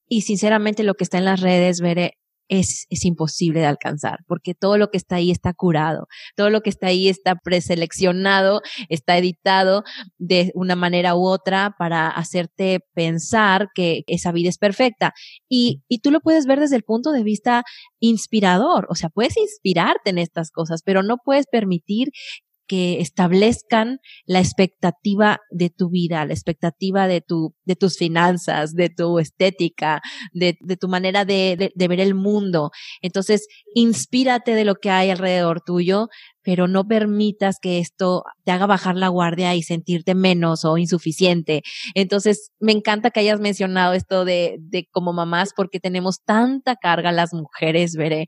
Y 0.09 0.23
sinceramente 0.23 0.83
lo 0.83 0.95
que 0.95 1.05
está 1.05 1.19
en 1.19 1.27
las 1.27 1.41
redes, 1.41 1.81
veré, 1.81 2.15
es, 2.49 2.87
es, 2.91 3.05
imposible 3.05 3.61
de 3.61 3.67
alcanzar, 3.67 4.21
porque 4.27 4.55
todo 4.55 4.79
lo 4.79 4.91
que 4.91 4.97
está 4.97 5.17
ahí 5.17 5.31
está 5.31 5.53
curado, 5.53 6.09
todo 6.35 6.51
lo 6.51 6.63
que 6.63 6.71
está 6.71 6.89
ahí 6.89 7.09
está 7.09 7.37
preseleccionado, 7.37 8.63
está 8.89 9.19
editado 9.19 9.85
de 10.19 10.51
una 10.55 10.75
manera 10.75 11.15
u 11.15 11.27
otra 11.27 11.75
para 11.79 12.09
hacerte 12.09 12.81
pensar 12.95 13.69
que 13.75 14.03
esa 14.07 14.33
vida 14.33 14.49
es 14.49 14.59
perfecta. 14.59 15.13
Y, 15.49 15.83
y 15.89 15.99
tú 16.01 16.11
lo 16.11 16.21
puedes 16.21 16.47
ver 16.47 16.61
desde 16.61 16.77
el 16.77 16.85
punto 16.85 17.13
de 17.13 17.23
vista 17.23 17.65
inspirador, 18.01 18.87
o 18.91 18.95
sea, 18.95 19.11
puedes 19.11 19.37
inspirarte 19.37 20.11
en 20.11 20.19
estas 20.19 20.51
cosas, 20.51 20.83
pero 20.83 21.03
no 21.03 21.19
puedes 21.23 21.47
permitir 21.47 22.09
que 22.69 23.01
establezcan 23.01 23.99
la 24.27 24.39
expectativa 24.39 25.41
de 25.51 25.71
tu 25.71 25.89
vida, 25.89 26.25
la 26.25 26.35
expectativa 26.35 27.09
de 27.09 27.21
tu, 27.21 27.55
de 27.65 27.75
tus 27.75 27.97
finanzas, 27.97 28.75
de 28.75 28.91
tu 28.91 29.19
estética, 29.19 30.01
de, 30.33 30.57
de 30.61 30.77
tu 30.77 30.87
manera 30.87 31.25
de, 31.25 31.57
de, 31.57 31.73
de, 31.75 31.89
ver 31.89 32.01
el 32.01 32.15
mundo. 32.15 32.71
Entonces, 33.03 33.49
inspírate 33.75 34.55
de 34.55 34.65
lo 34.65 34.77
que 34.77 34.91
hay 34.91 35.11
alrededor 35.11 35.63
tuyo, 35.63 36.09
pero 36.43 36.69
no 36.69 36.87
permitas 36.87 37.57
que 37.61 37.79
esto 37.79 38.23
te 38.45 38.53
haga 38.53 38.67
bajar 38.67 38.97
la 38.97 39.09
guardia 39.09 39.55
y 39.55 39.63
sentirte 39.63 40.15
menos 40.15 40.65
o 40.65 40.79
insuficiente. 40.79 41.63
Entonces, 41.95 42.53
me 42.61 42.73
encanta 42.73 43.11
que 43.11 43.21
hayas 43.21 43.41
mencionado 43.41 43.95
esto 43.95 44.25
de, 44.25 44.57
de 44.61 44.87
como 44.91 45.13
mamás, 45.13 45.53
porque 45.57 45.81
tenemos 45.81 46.23
tanta 46.25 46.77
carga 46.77 47.13
las 47.13 47.33
mujeres, 47.33 47.97
veré, 47.97 48.27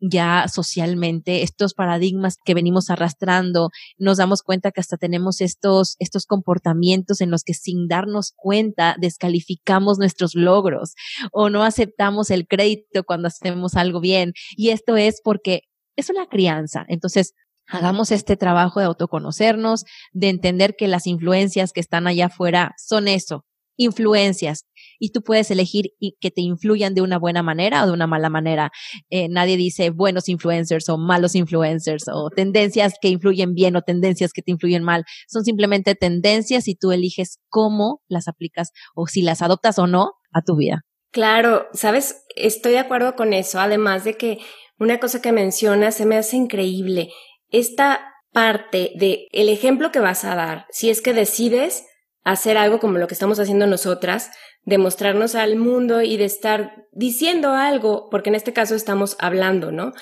ya 0.00 0.46
socialmente, 0.48 1.42
estos 1.42 1.74
paradigmas 1.74 2.36
que 2.44 2.54
venimos 2.54 2.90
arrastrando, 2.90 3.70
nos 3.98 4.18
damos 4.18 4.42
cuenta 4.42 4.70
que 4.70 4.80
hasta 4.80 4.96
tenemos 4.96 5.40
estos, 5.40 5.96
estos 5.98 6.26
comportamientos 6.26 7.20
en 7.20 7.30
los 7.30 7.42
que 7.42 7.54
sin 7.54 7.88
darnos 7.88 8.32
cuenta 8.36 8.96
descalificamos 8.98 9.98
nuestros 9.98 10.34
logros 10.34 10.94
o 11.32 11.48
no 11.50 11.62
aceptamos 11.62 12.30
el 12.30 12.46
crédito 12.46 13.04
cuando 13.04 13.28
hacemos 13.28 13.76
algo 13.76 14.00
bien. 14.00 14.32
Y 14.56 14.70
esto 14.70 14.96
es 14.96 15.20
porque 15.22 15.62
es 15.96 16.10
una 16.10 16.26
crianza. 16.26 16.84
Entonces, 16.88 17.32
hagamos 17.66 18.10
este 18.10 18.36
trabajo 18.36 18.80
de 18.80 18.86
autoconocernos, 18.86 19.84
de 20.12 20.28
entender 20.28 20.74
que 20.76 20.88
las 20.88 21.06
influencias 21.06 21.72
que 21.72 21.80
están 21.80 22.06
allá 22.06 22.26
afuera 22.26 22.74
son 22.76 23.08
eso, 23.08 23.44
influencias 23.76 24.64
y 24.98 25.10
tú 25.10 25.22
puedes 25.22 25.50
elegir 25.50 25.92
y 25.98 26.16
que 26.20 26.30
te 26.30 26.40
influyan 26.40 26.94
de 26.94 27.02
una 27.02 27.18
buena 27.18 27.42
manera 27.42 27.82
o 27.82 27.86
de 27.86 27.92
una 27.92 28.06
mala 28.06 28.30
manera. 28.30 28.70
Eh, 29.10 29.28
nadie 29.28 29.56
dice 29.56 29.90
buenos 29.90 30.28
influencers 30.28 30.88
o 30.88 30.98
malos 30.98 31.34
influencers 31.34 32.04
o 32.12 32.30
tendencias 32.30 32.94
que 33.00 33.08
influyen 33.08 33.54
bien 33.54 33.76
o 33.76 33.82
tendencias 33.82 34.32
que 34.32 34.42
te 34.42 34.52
influyen 34.52 34.82
mal. 34.82 35.04
Son 35.28 35.44
simplemente 35.44 35.94
tendencias 35.94 36.68
y 36.68 36.74
tú 36.74 36.92
eliges 36.92 37.38
cómo 37.48 38.00
las 38.08 38.28
aplicas 38.28 38.72
o 38.94 39.06
si 39.06 39.22
las 39.22 39.42
adoptas 39.42 39.78
o 39.78 39.86
no 39.86 40.12
a 40.32 40.42
tu 40.42 40.56
vida. 40.56 40.82
Claro, 41.10 41.68
sabes, 41.72 42.24
estoy 42.34 42.72
de 42.72 42.80
acuerdo 42.80 43.14
con 43.14 43.32
eso. 43.32 43.60
Además 43.60 44.04
de 44.04 44.14
que 44.14 44.38
una 44.78 44.98
cosa 44.98 45.22
que 45.22 45.32
mencionas 45.32 45.94
se 45.94 46.06
me 46.06 46.16
hace 46.16 46.36
increíble. 46.36 47.10
Esta 47.50 48.14
parte 48.32 48.90
de 48.96 49.28
el 49.30 49.48
ejemplo 49.48 49.92
que 49.92 50.00
vas 50.00 50.24
a 50.24 50.34
dar, 50.34 50.66
si 50.70 50.90
es 50.90 51.00
que 51.00 51.12
decides 51.14 51.86
hacer 52.24 52.56
algo 52.58 52.80
como 52.80 52.98
lo 52.98 53.06
que 53.06 53.14
estamos 53.14 53.38
haciendo 53.38 53.66
nosotras, 53.66 54.30
de 54.64 54.78
mostrarnos 54.78 55.34
al 55.34 55.56
mundo 55.56 56.02
y 56.02 56.16
de 56.16 56.24
estar 56.24 56.86
diciendo 56.92 57.52
algo, 57.52 58.08
porque 58.10 58.30
en 58.30 58.36
este 58.36 58.52
caso 58.52 58.74
estamos 58.74 59.16
hablando, 59.18 59.72
¿no? 59.72 59.92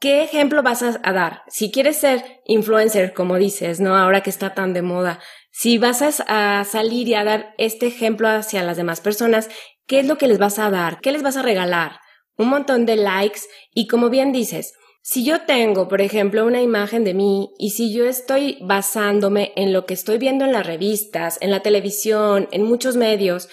¿Qué 0.00 0.22
ejemplo 0.22 0.62
vas 0.62 0.82
a, 0.82 1.12
dar? 1.12 1.42
Si 1.48 1.72
quieres 1.72 1.96
ser 1.96 2.40
influencer, 2.44 3.12
como 3.12 3.36
dices, 3.36 3.80
¿no? 3.80 3.96
Ahora 3.96 4.22
que 4.22 4.30
está 4.30 4.54
tan 4.54 4.72
de 4.72 4.82
moda, 4.82 5.18
si 5.50 5.78
vas 5.78 6.02
a, 6.02 6.64
salir 6.64 7.08
y 7.08 7.14
a 7.14 7.24
dar 7.24 7.54
este 7.58 7.88
ejemplo 7.88 8.28
hacia 8.28 8.62
las 8.62 8.76
demás 8.76 9.00
personas, 9.00 9.48
¿qué 9.86 9.98
es 9.98 10.06
lo 10.06 10.16
que 10.16 10.28
les 10.28 10.38
vas 10.38 10.60
a 10.60 10.70
dar? 10.70 11.00
¿Qué 11.00 11.10
les 11.10 11.22
vas 11.22 11.36
a 11.36 11.42
regalar? 11.42 11.98
Un 12.36 12.48
montón 12.48 12.86
de 12.86 12.94
likes 12.94 13.40
y 13.74 13.88
como 13.88 14.08
bien 14.08 14.30
dices, 14.30 14.72
si 15.02 15.24
yo 15.24 15.40
tengo, 15.46 15.88
por 15.88 16.00
ejemplo, 16.00 16.46
una 16.46 16.62
imagen 16.62 17.02
de 17.02 17.14
mí 17.14 17.50
y 17.58 17.70
si 17.70 17.92
yo 17.92 18.04
estoy 18.04 18.58
basándome 18.60 19.52
en 19.56 19.72
lo 19.72 19.84
que 19.84 19.94
estoy 19.94 20.18
viendo 20.18 20.44
en 20.44 20.52
las 20.52 20.66
revistas, 20.66 21.38
en 21.40 21.50
la 21.50 21.60
televisión, 21.60 22.46
en 22.52 22.62
muchos 22.62 22.96
medios, 22.96 23.48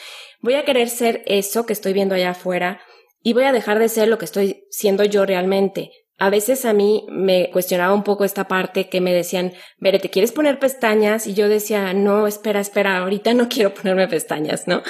voy 0.45 0.53
a 0.53 0.63
querer 0.63 0.89
ser 0.89 1.23
eso 1.25 1.65
que 1.65 1.73
estoy 1.73 1.91
viendo 1.91 2.15
allá 2.15 2.29
afuera 2.29 2.79
y 3.21 3.33
voy 3.33 3.43
a 3.43 3.51
dejar 3.51 3.79
de 3.79 3.89
ser 3.89 4.07
lo 4.07 4.17
que 4.17 4.25
estoy 4.25 4.67
siendo 4.69 5.03
yo 5.03 5.25
realmente. 5.25 5.91
A 6.17 6.29
veces 6.29 6.63
a 6.63 6.71
mí 6.71 7.05
me 7.09 7.49
cuestionaba 7.51 7.93
un 7.93 8.03
poco 8.03 8.23
esta 8.23 8.47
parte 8.47 8.87
que 8.87 9.01
me 9.01 9.11
decían, 9.11 9.53
Bere, 9.79 9.99
¿te 9.99 10.11
quieres 10.11 10.31
poner 10.31 10.59
pestañas? 10.59 11.27
Y 11.27 11.33
yo 11.33 11.49
decía, 11.49 11.91
no, 11.93 12.27
espera, 12.27 12.61
espera, 12.61 12.99
ahorita 12.99 13.33
no 13.33 13.49
quiero 13.49 13.73
ponerme 13.73 14.07
pestañas, 14.07 14.67
¿no? 14.67 14.83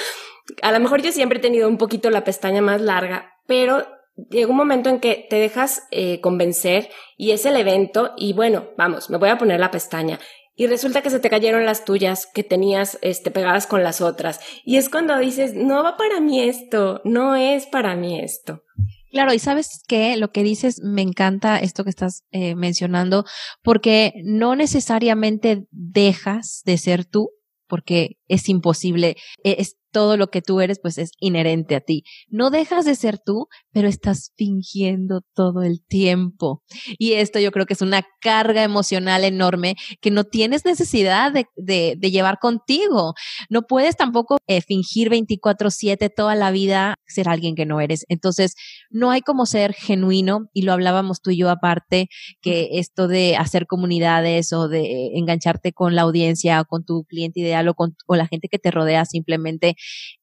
A 0.62 0.70
lo 0.70 0.78
mejor 0.78 1.02
yo 1.02 1.10
siempre 1.10 1.38
he 1.38 1.42
tenido 1.42 1.68
un 1.68 1.78
poquito 1.78 2.10
la 2.10 2.22
pestaña 2.22 2.60
más 2.60 2.80
larga, 2.80 3.32
pero 3.46 3.84
llega 4.30 4.50
un 4.50 4.56
momento 4.56 4.90
en 4.90 5.00
que 5.00 5.26
te 5.28 5.36
dejas 5.36 5.88
eh, 5.90 6.20
convencer 6.20 6.90
y 7.16 7.32
es 7.32 7.46
el 7.46 7.56
evento 7.56 8.12
y 8.16 8.32
bueno, 8.34 8.68
vamos, 8.76 9.10
me 9.10 9.16
voy 9.16 9.30
a 9.30 9.38
poner 9.38 9.58
la 9.58 9.70
pestaña. 9.70 10.20
Y 10.56 10.66
resulta 10.66 11.02
que 11.02 11.10
se 11.10 11.20
te 11.20 11.30
cayeron 11.30 11.66
las 11.66 11.84
tuyas 11.84 12.26
que 12.32 12.42
tenías 12.42 12.98
este, 13.02 13.30
pegadas 13.30 13.66
con 13.66 13.82
las 13.82 14.00
otras. 14.00 14.40
Y 14.64 14.76
es 14.76 14.88
cuando 14.88 15.18
dices, 15.18 15.54
no 15.54 15.84
va 15.84 15.96
para 15.96 16.20
mí 16.20 16.40
esto, 16.40 17.02
no 17.04 17.36
es 17.36 17.66
para 17.66 17.94
mí 17.94 18.18
esto. 18.18 18.62
Claro, 19.10 19.32
y 19.32 19.38
sabes 19.38 19.82
que 19.86 20.16
lo 20.16 20.30
que 20.30 20.42
dices, 20.42 20.80
me 20.82 21.02
encanta 21.02 21.58
esto 21.58 21.84
que 21.84 21.90
estás 21.90 22.24
eh, 22.32 22.54
mencionando, 22.54 23.24
porque 23.62 24.12
no 24.24 24.56
necesariamente 24.56 25.66
dejas 25.70 26.62
de 26.64 26.76
ser 26.78 27.04
tú, 27.04 27.30
porque 27.66 28.18
es 28.28 28.48
imposible, 28.48 29.16
e, 29.42 29.56
es, 29.58 29.76
todo 29.90 30.16
lo 30.16 30.28
que 30.28 30.42
tú 30.42 30.60
eres 30.60 30.78
pues 30.80 30.98
es 30.98 31.10
inherente 31.20 31.76
a 31.76 31.80
ti. 31.80 32.04
No 32.28 32.50
dejas 32.50 32.84
de 32.84 32.94
ser 32.94 33.18
tú, 33.18 33.46
pero 33.72 33.88
estás 33.88 34.32
fingiendo 34.36 35.22
todo 35.34 35.62
el 35.62 35.84
tiempo. 35.86 36.62
Y 36.98 37.12
esto 37.14 37.38
yo 37.38 37.50
creo 37.52 37.66
que 37.66 37.74
es 37.74 37.82
una 37.82 38.02
carga 38.20 38.62
emocional 38.62 39.24
enorme 39.24 39.76
que 40.00 40.10
no 40.10 40.24
tienes 40.24 40.64
necesidad 40.64 41.32
de, 41.32 41.46
de, 41.56 41.94
de 41.98 42.10
llevar 42.10 42.38
contigo. 42.38 43.14
No 43.48 43.62
puedes 43.62 43.96
tampoco 43.96 44.38
eh, 44.46 44.60
fingir 44.60 45.10
24/7 45.10 46.12
toda 46.14 46.34
la 46.34 46.50
vida 46.50 46.96
ser 47.06 47.28
alguien 47.28 47.54
que 47.54 47.66
no 47.66 47.80
eres. 47.80 48.04
Entonces, 48.08 48.54
no 48.90 49.10
hay 49.10 49.20
como 49.20 49.46
ser 49.46 49.72
genuino 49.72 50.48
y 50.52 50.62
lo 50.62 50.72
hablábamos 50.72 51.20
tú 51.20 51.30
y 51.30 51.38
yo 51.38 51.50
aparte, 51.50 52.08
que 52.40 52.68
esto 52.72 53.08
de 53.08 53.36
hacer 53.36 53.66
comunidades 53.66 54.52
o 54.52 54.68
de 54.68 55.16
engancharte 55.16 55.72
con 55.72 55.94
la 55.94 56.02
audiencia 56.02 56.60
o 56.60 56.64
con 56.64 56.84
tu 56.84 57.04
cliente 57.04 57.40
ideal 57.40 57.68
o 57.68 57.74
con 57.74 57.94
o 58.06 58.16
la 58.16 58.26
gente 58.26 58.48
que 58.48 58.58
te 58.58 58.70
rodea 58.70 59.04
simplemente 59.04 59.75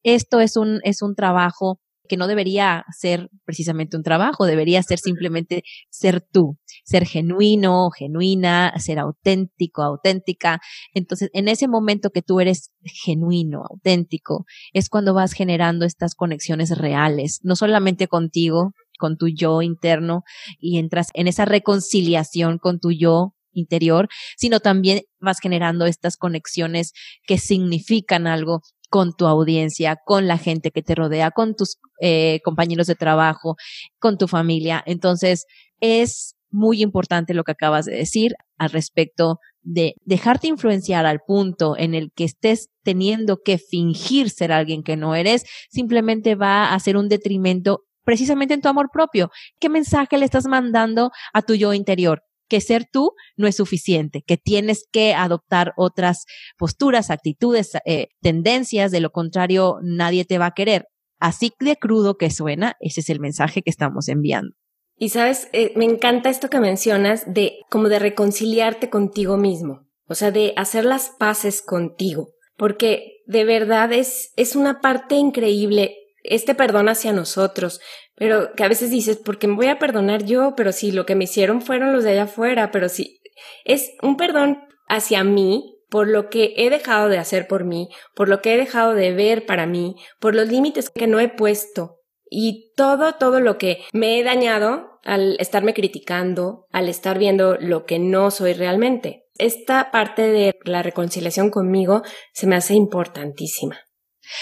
esto 0.03 0.39
es 0.39 0.57
un, 0.57 0.79
es 0.83 1.01
un 1.01 1.15
trabajo 1.15 1.79
que 2.07 2.17
no 2.17 2.27
debería 2.27 2.86
ser 2.91 3.29
precisamente 3.45 3.95
un 3.95 4.03
trabajo, 4.03 4.45
debería 4.45 4.83
ser 4.83 5.00
simplemente 5.00 5.63
ser 5.89 6.22
tú, 6.22 6.57
ser 6.83 7.05
genuino, 7.05 7.89
genuina, 7.91 8.74
ser 8.77 9.00
auténtico, 9.00 9.83
auténtica. 9.83 10.60
Entonces, 10.93 11.29
en 11.33 11.48
ese 11.48 11.67
momento 11.67 12.10
que 12.10 12.22
tú 12.22 12.39
eres 12.39 12.72
genuino, 12.83 13.63
auténtico, 13.69 14.45
es 14.74 14.89
cuando 14.89 15.13
vas 15.13 15.33
generando 15.33 15.86
estas 15.86 16.13
conexiones 16.13 16.77
reales, 16.77 17.39
no 17.43 17.55
solamente 17.55 18.07
contigo, 18.07 18.74
con 19.00 19.17
tu 19.17 19.27
yo 19.27 19.62
interno 19.62 20.24
y 20.60 20.77
entras 20.77 21.07
en 21.13 21.27
esa 21.27 21.45
reconciliación 21.45 22.57
con 22.57 22.79
tu 22.79 22.91
yo 22.91 23.33
interior, 23.53 24.07
sino 24.38 24.60
también 24.60 25.01
vas 25.19 25.39
generando 25.39 25.86
estas 25.86 26.17
conexiones 26.17 26.93
que 27.25 27.38
significan 27.38 28.27
algo 28.27 28.62
con 28.93 29.12
tu 29.12 29.25
audiencia, 29.25 29.97
con 30.05 30.27
la 30.27 30.38
gente 30.38 30.69
que 30.69 30.83
te 30.83 30.93
rodea, 30.93 31.31
con 31.31 31.55
tus 31.55 31.79
eh, 32.00 32.41
compañeros 32.43 32.85
de 32.85 32.93
trabajo, 32.93 33.55
con 33.97 34.19
tu 34.19 34.27
familia. 34.27 34.83
Entonces, 34.85 35.47
es 35.79 36.35
muy 36.51 36.83
importante 36.83 37.33
lo 37.33 37.43
que 37.43 37.53
acabas 37.53 37.85
de 37.85 37.95
decir 37.95 38.35
al 38.59 38.69
respecto 38.69 39.39
de 39.63 39.95
dejarte 40.05 40.45
influenciar 40.45 41.07
al 41.07 41.21
punto 41.25 41.75
en 41.75 41.95
el 41.95 42.12
que 42.15 42.25
estés 42.25 42.69
teniendo 42.83 43.39
que 43.43 43.57
fingir 43.57 44.29
ser 44.29 44.51
alguien 44.51 44.83
que 44.83 44.95
no 44.95 45.15
eres, 45.15 45.43
simplemente 45.71 46.35
va 46.35 46.71
a 46.71 46.79
ser 46.79 46.95
un 46.95 47.09
detrimento 47.09 47.79
precisamente 48.05 48.53
en 48.53 48.62
tu 48.62 48.69
amor 48.69 48.89
propio. 48.93 49.31
¿Qué 49.59 49.69
mensaje 49.69 50.19
le 50.19 50.25
estás 50.25 50.45
mandando 50.45 51.09
a 51.33 51.41
tu 51.41 51.55
yo 51.55 51.73
interior? 51.73 52.21
Que 52.53 52.62
ser 52.62 52.86
tú 52.86 53.13
no 53.36 53.48
es 53.48 53.55
suficiente, 53.55 54.22
que 54.22 54.38
tienes 54.38 54.88
que 54.91 55.15
adoptar 55.15 55.74
otras 55.75 56.25
posturas, 56.55 57.10
actitudes, 57.10 57.72
eh, 57.83 58.10
tendencias, 58.22 58.91
de 58.91 59.00
lo 59.00 59.10
contrario 59.10 59.79
nadie 59.81 60.24
te 60.24 60.38
va 60.38 60.45
a 60.45 60.53
querer. 60.53 60.86
Así 61.19 61.51
de 61.60 61.77
crudo 61.77 62.15
que 62.15 62.29
suena, 62.29 62.75
ese 62.79 63.01
es 63.01 63.10
el 63.10 63.19
mensaje 63.19 63.63
que 63.63 63.72
estamos 63.72 64.07
enviando. 64.07 64.55
Y 64.95 65.10
sabes, 65.10 65.50
eh, 65.51 65.74
me 65.75 65.86
encanta 65.86 66.29
esto 66.29 66.51
que 66.51 66.60
mencionas 66.60 67.24
de 67.25 67.53
como 67.72 67.89
de 67.89 67.98
reconciliarte 67.98 68.91
contigo 68.91 69.36
mismo, 69.36 69.88
o 70.07 70.13
sea, 70.13 70.29
de 70.29 70.53
hacer 70.55 70.86
las 70.86 71.10
paces 71.10 71.63
contigo. 71.63 72.29
porque 72.55 73.24
de 73.25 73.45
verdad 73.45 73.91
es, 73.91 74.31
es 74.36 74.55
una 74.55 74.79
parte 74.79 75.15
increíble 75.15 75.95
este 76.24 76.56
perdón 76.56 76.89
hacia 76.89 77.13
nosotros, 77.13 77.80
pero 78.15 78.53
que 78.53 78.63
a 78.63 78.70
veces 78.70 78.89
dices, 78.89 79.18
¿por 79.18 79.38
qué 79.38 79.48
me 79.48 79.56
voy 79.56 79.68
a 79.68 79.80
perdonar 79.80 80.24
yo? 80.24 80.53
Pero 80.56 80.72
si 80.72 80.92
lo 80.92 81.06
que 81.06 81.15
me 81.15 81.25
hicieron 81.25 81.62
fueron 81.62 81.94
los 81.94 82.03
de 82.03 82.12
allá 82.12 82.24
afuera, 82.24 82.72
pero 82.72 82.89
si 82.89 83.22
es 83.65 83.92
un 84.01 84.18
perdón 84.18 84.63
hacia 84.88 85.24
mí 85.24 85.74
por 85.89 86.08
lo 86.08 86.30
que 86.30 86.53
he 86.58 86.70
dejado 86.70 87.08
de 87.08 87.20
hacer 87.20 87.48
por 87.48 87.65
mí, 87.65 87.89
por 88.15 88.27
lo 88.27 88.42
que 88.42 88.53
he 88.53 88.58
dejado 88.58 88.96
de 88.96 89.13
ver 89.13 89.46
para 89.46 89.68
mí, 89.68 89.96
por 90.20 90.34
los 90.34 90.48
límites 90.48 90.89
que 90.89 91.06
no 91.06 91.20
he 91.20 91.30
puesto 91.30 92.00
y 92.30 92.72
todo, 92.75 93.13
todo 93.13 93.39
lo 93.39 93.60
que 93.60 93.84
me 93.94 94.20
he 94.20 94.24
dañado 94.24 95.00
al 95.03 95.38
estarme 95.39 95.74
criticando, 95.74 96.65
al 96.72 96.89
estar 96.89 97.20
viendo 97.20 97.58
lo 97.60 97.86
que 97.86 98.00
no 98.00 98.32
soy 98.32 98.53
realmente. 98.53 99.27
Esta 99.38 99.92
parte 99.92 100.24
de 100.24 100.56
la 100.63 100.82
reconciliación 100.82 101.50
conmigo 101.50 102.01
se 102.34 102.48
me 102.48 102.56
hace 102.56 102.74
importantísima. 102.74 103.77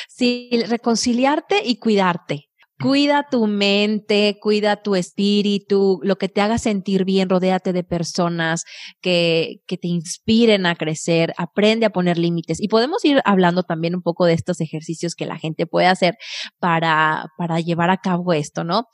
Sí, 0.08 0.50
reconciliarte 0.68 1.62
y 1.64 1.78
cuidarte. 1.78 2.52
Cuida 2.82 3.28
tu 3.30 3.46
mente, 3.46 4.40
cuida 4.42 4.82
tu 4.82 4.96
espíritu, 4.96 6.00
lo 6.02 6.16
que 6.16 6.30
te 6.30 6.42
haga 6.42 6.58
sentir 6.58 7.06
bien, 7.06 7.30
rodéate 7.30 7.74
de 7.74 7.84
personas 7.84 8.64
que, 9.02 9.58
que 9.68 9.78
te 9.78 9.88
inspiren 9.88 10.66
a 10.66 10.76
crecer, 10.76 11.32
aprende 11.38 11.86
a 11.86 11.92
poner 11.92 12.18
límites. 12.18 12.60
Y 12.60 12.70
podemos 12.70 13.06
ir 13.06 13.22
hablando 13.24 13.62
también 13.62 13.94
un 13.94 14.02
poco 14.02 14.26
de 14.26 14.34
estos 14.34 14.62
ejercicios 14.62 15.14
que 15.14 15.28
la 15.28 15.38
gente 15.38 15.68
puede 15.68 15.86
hacer 15.86 16.16
para, 16.60 17.28
para 17.38 17.60
llevar 17.60 17.92
a 17.92 17.98
cabo 17.98 18.34
esto, 18.34 18.64
¿no? 18.64 18.88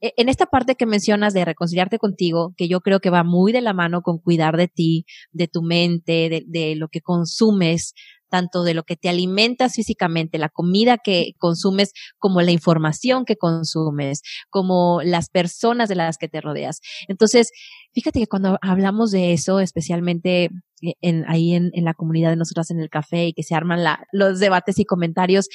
E, 0.00 0.14
en 0.16 0.30
esta 0.30 0.46
parte 0.46 0.74
que 0.74 0.86
mencionas 0.86 1.34
de 1.34 1.44
reconciliarte 1.44 1.98
contigo, 1.98 2.54
que 2.56 2.66
yo 2.66 2.80
creo 2.80 3.00
que 3.00 3.10
va 3.10 3.24
muy 3.24 3.52
de 3.52 3.60
la 3.60 3.74
mano 3.74 4.00
con 4.00 4.20
cuidar 4.20 4.56
de 4.56 4.68
ti, 4.68 5.04
de 5.32 5.48
tu 5.48 5.60
mente, 5.62 6.30
de, 6.30 6.44
de 6.46 6.76
lo 6.76 6.88
que 6.88 7.02
consumes, 7.02 7.92
tanto 8.34 8.64
de 8.64 8.74
lo 8.74 8.82
que 8.82 8.96
te 8.96 9.08
alimentas 9.08 9.74
físicamente, 9.74 10.38
la 10.38 10.48
comida 10.48 10.98
que 10.98 11.34
consumes, 11.38 11.92
como 12.18 12.42
la 12.42 12.50
información 12.50 13.24
que 13.24 13.36
consumes, 13.36 14.22
como 14.50 15.02
las 15.04 15.28
personas 15.30 15.88
de 15.88 15.94
las 15.94 16.18
que 16.18 16.26
te 16.26 16.40
rodeas. 16.40 16.80
Entonces, 17.06 17.52
fíjate 17.92 18.18
que 18.18 18.26
cuando 18.26 18.58
hablamos 18.60 19.12
de 19.12 19.34
eso, 19.34 19.60
especialmente 19.60 20.50
en, 21.00 21.24
ahí 21.28 21.54
en, 21.54 21.70
la 21.76 21.94
comunidad 21.94 22.30
de 22.30 22.36
nosotras 22.36 22.72
en 22.72 22.80
el 22.80 22.90
café 22.90 23.26
y 23.28 23.34
que 23.34 23.44
se 23.44 23.54
arman 23.54 23.84
los 24.10 24.40
debates 24.40 24.80
y 24.80 24.84
comentarios, 24.84 25.48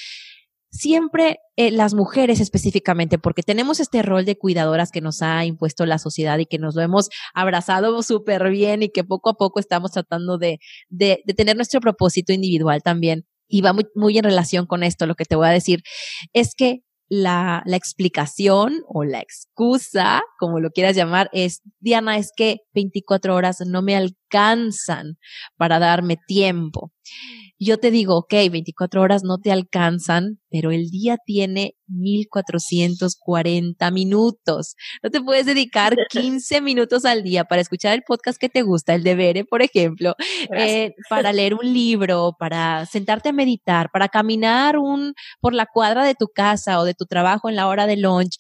siempre 0.72 1.40
eh, 1.56 1.72
las 1.72 1.94
mujeres 1.94 2.40
específicamente, 2.40 3.18
porque 3.20 3.44
tenemos 3.44 3.80
este 3.80 4.02
rol 4.02 4.26
de 4.26 4.38
cuidadoras 4.38 4.92
que 4.92 5.02
nos 5.02 5.22
ha 5.22 5.46
impuesto 5.46 5.86
la 5.86 6.00
sociedad 6.00 6.38
y 6.40 6.46
que 6.46 6.60
nos 6.60 6.76
lo 6.76 6.82
hemos 6.82 7.10
abrazado 7.34 8.02
súper 8.04 8.50
bien 8.50 8.84
y 8.84 8.90
que 8.90 9.04
poco 9.04 9.30
a 9.30 9.34
poco 9.34 9.60
estamos 9.60 9.92
tratando 9.92 10.38
de, 10.38 10.60
de, 10.90 11.22
de 11.26 11.34
tener 11.34 11.56
nuestro 11.56 11.80
propósito 11.82 12.34
individual 12.34 12.82
también. 12.84 13.26
Y 13.48 13.62
va 13.62 13.74
muy, 13.74 13.86
muy 13.96 14.18
en 14.18 14.26
relación 14.26 14.68
con 14.68 14.84
esto, 14.84 15.08
lo 15.08 15.16
que 15.16 15.26
te 15.26 15.36
voy 15.36 15.48
a 15.48 15.52
decir, 15.52 15.82
es 16.34 16.54
que 16.56 16.84
la, 17.10 17.64
la 17.66 17.76
explicación 17.76 18.84
o 18.88 19.04
la 19.04 19.20
excusa, 19.20 20.22
como 20.38 20.60
lo 20.60 20.70
quieras 20.70 20.96
llamar, 20.96 21.30
es, 21.34 21.62
Diana, 21.80 22.18
es 22.18 22.32
que 22.36 22.58
24 22.76 23.34
horas 23.34 23.58
no 23.66 23.82
me 23.82 23.96
alcanzan 23.96 25.18
para 25.58 25.80
darme 25.80 26.18
tiempo 26.28 26.92
yo 27.66 27.78
te 27.78 27.92
digo, 27.92 28.16
ok, 28.18 28.34
24 28.50 29.02
horas 29.02 29.24
no 29.24 29.38
te 29.38 29.52
alcanzan, 29.52 30.40
pero 30.50 30.72
el 30.72 30.90
día 30.90 31.18
tiene 31.24 31.76
1440 31.88 33.92
minutos. 33.92 34.76
No 35.04 35.10
te 35.10 35.22
puedes 35.22 35.46
dedicar 35.46 35.98
15 36.10 36.62
minutos 36.62 37.04
al 37.04 37.22
día 37.22 37.44
para 37.44 37.62
escuchar 37.62 37.96
el 37.96 38.04
podcast 38.04 38.40
que 38.40 38.48
te 38.48 38.62
gusta, 38.62 38.96
el 38.96 39.04
de 39.04 39.16
Bere, 39.16 39.44
por 39.44 39.62
ejemplo, 39.62 40.16
eh, 40.56 40.94
para 41.10 41.34
leer 41.34 41.54
un 41.54 41.74
libro, 41.74 42.34
para 42.40 42.86
sentarte 42.86 43.28
a 43.30 43.34
meditar, 43.34 43.90
para 43.92 44.08
caminar 44.08 44.78
un, 44.78 45.14
por 45.42 45.54
la 45.54 45.66
cuadra 45.66 46.06
de 46.06 46.16
tu 46.16 46.28
casa 46.28 46.80
o 46.80 46.86
de 46.86 46.94
tu 46.94 47.06
trabajo 47.06 47.50
en 47.50 47.58
la 47.58 47.68
hora 47.68 47.88
de 47.88 47.98
lunch. 47.98 48.38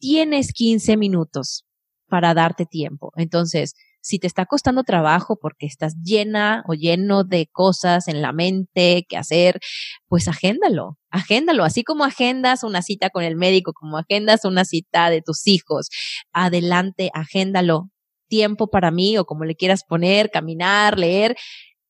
Tienes 0.00 0.52
15 0.52 0.96
minutos 0.96 1.64
para 2.08 2.34
darte 2.34 2.66
tiempo. 2.66 3.12
Entonces, 3.16 3.74
si 4.00 4.18
te 4.18 4.26
está 4.26 4.46
costando 4.46 4.84
trabajo 4.84 5.38
porque 5.40 5.66
estás 5.66 5.94
llena 6.02 6.64
o 6.68 6.74
lleno 6.74 7.24
de 7.24 7.48
cosas 7.50 8.08
en 8.08 8.22
la 8.22 8.32
mente 8.32 9.04
que 9.08 9.16
hacer, 9.16 9.60
pues 10.06 10.28
agéndalo, 10.28 10.98
agéndalo, 11.10 11.64
así 11.64 11.82
como 11.82 12.04
agendas 12.04 12.62
una 12.62 12.82
cita 12.82 13.10
con 13.10 13.24
el 13.24 13.36
médico, 13.36 13.72
como 13.72 13.98
agendas 13.98 14.44
una 14.44 14.64
cita 14.64 15.10
de 15.10 15.22
tus 15.22 15.46
hijos, 15.46 15.88
adelante, 16.32 17.10
agéndalo. 17.14 17.90
Tiempo 18.28 18.68
para 18.68 18.90
mí 18.90 19.16
o 19.16 19.24
como 19.24 19.44
le 19.44 19.54
quieras 19.54 19.84
poner, 19.88 20.30
caminar, 20.30 20.98
leer 20.98 21.34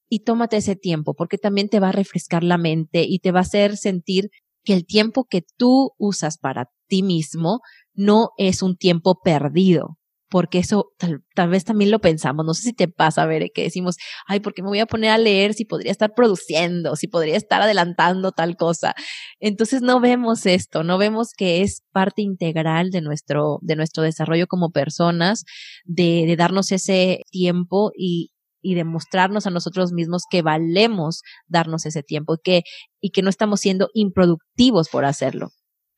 y 0.09 0.21
tómate 0.21 0.59
ese 0.59 0.77
tiempo 0.77 1.14
porque 1.14 1.38
también 1.38 1.68
te 1.68 1.81
va 1.81 1.88
a 1.88 1.92
refrescar 1.92 2.44
la 2.44 2.59
mente 2.59 3.05
y 3.09 3.18
te 3.18 3.33
va 3.33 3.40
a 3.40 3.42
hacer 3.42 3.77
sentir 3.77 4.31
que 4.64 4.73
el 4.73 4.87
tiempo 4.87 5.25
que 5.25 5.42
tú 5.57 5.92
usas 5.99 6.38
para 6.38 6.71
ti 6.88 7.03
mismo 7.03 7.61
no 7.94 8.31
es 8.38 8.62
un 8.62 8.77
tiempo 8.77 9.21
perdido, 9.23 9.98
porque 10.31 10.59
eso 10.59 10.93
tal, 10.99 11.49
vez 11.49 11.64
también 11.64 11.91
lo 11.91 12.01
pensamos, 12.01 12.45
no 12.45 12.55
sé 12.55 12.62
si 12.62 12.73
te 12.73 12.88
pasa, 12.88 13.27
ver, 13.27 13.51
que 13.55 13.62
decimos, 13.62 13.97
ay, 14.27 14.41
¿por 14.41 14.55
qué 14.55 14.62
me 14.62 14.69
voy 14.69 14.81
a 14.81 14.87
poner 14.87 15.11
a 15.11 15.19
leer 15.19 15.55
si 15.55 15.64
podría 15.64 15.93
estar 15.93 16.14
produciendo, 16.14 16.97
si 16.97 17.09
podría 17.09 17.37
estar 17.37 17.62
adelantando 17.62 18.33
tal 18.33 18.57
cosa? 18.57 18.95
Entonces 19.41 19.83
no 19.83 20.01
vemos 20.01 20.47
esto, 20.47 20.85
no 20.85 20.99
vemos 20.99 21.33
que 21.37 21.62
es 21.62 21.83
parte 21.93 22.23
integral 22.23 22.91
de 22.91 23.01
nuestro, 23.01 23.59
de 23.62 23.77
nuestro 23.77 24.03
desarrollo 24.03 24.47
como 24.47 24.71
personas, 24.71 25.45
de, 25.85 26.25
de 26.27 26.37
darnos 26.37 26.73
ese 26.73 27.23
tiempo 27.31 27.91
y, 27.97 28.33
y 28.61 28.75
demostrarnos 28.75 29.47
a 29.47 29.51
nosotros 29.51 29.93
mismos 29.93 30.25
que 30.31 30.43
valemos 30.43 31.23
darnos 31.47 31.87
ese 31.87 32.03
tiempo 32.03 32.35
y 32.35 32.38
que, 32.43 32.62
y 33.01 33.11
que 33.11 33.23
no 33.23 33.31
estamos 33.31 33.61
siendo 33.61 33.88
improductivos 33.95 34.88
por 34.88 35.05
hacerlo. 35.05 35.51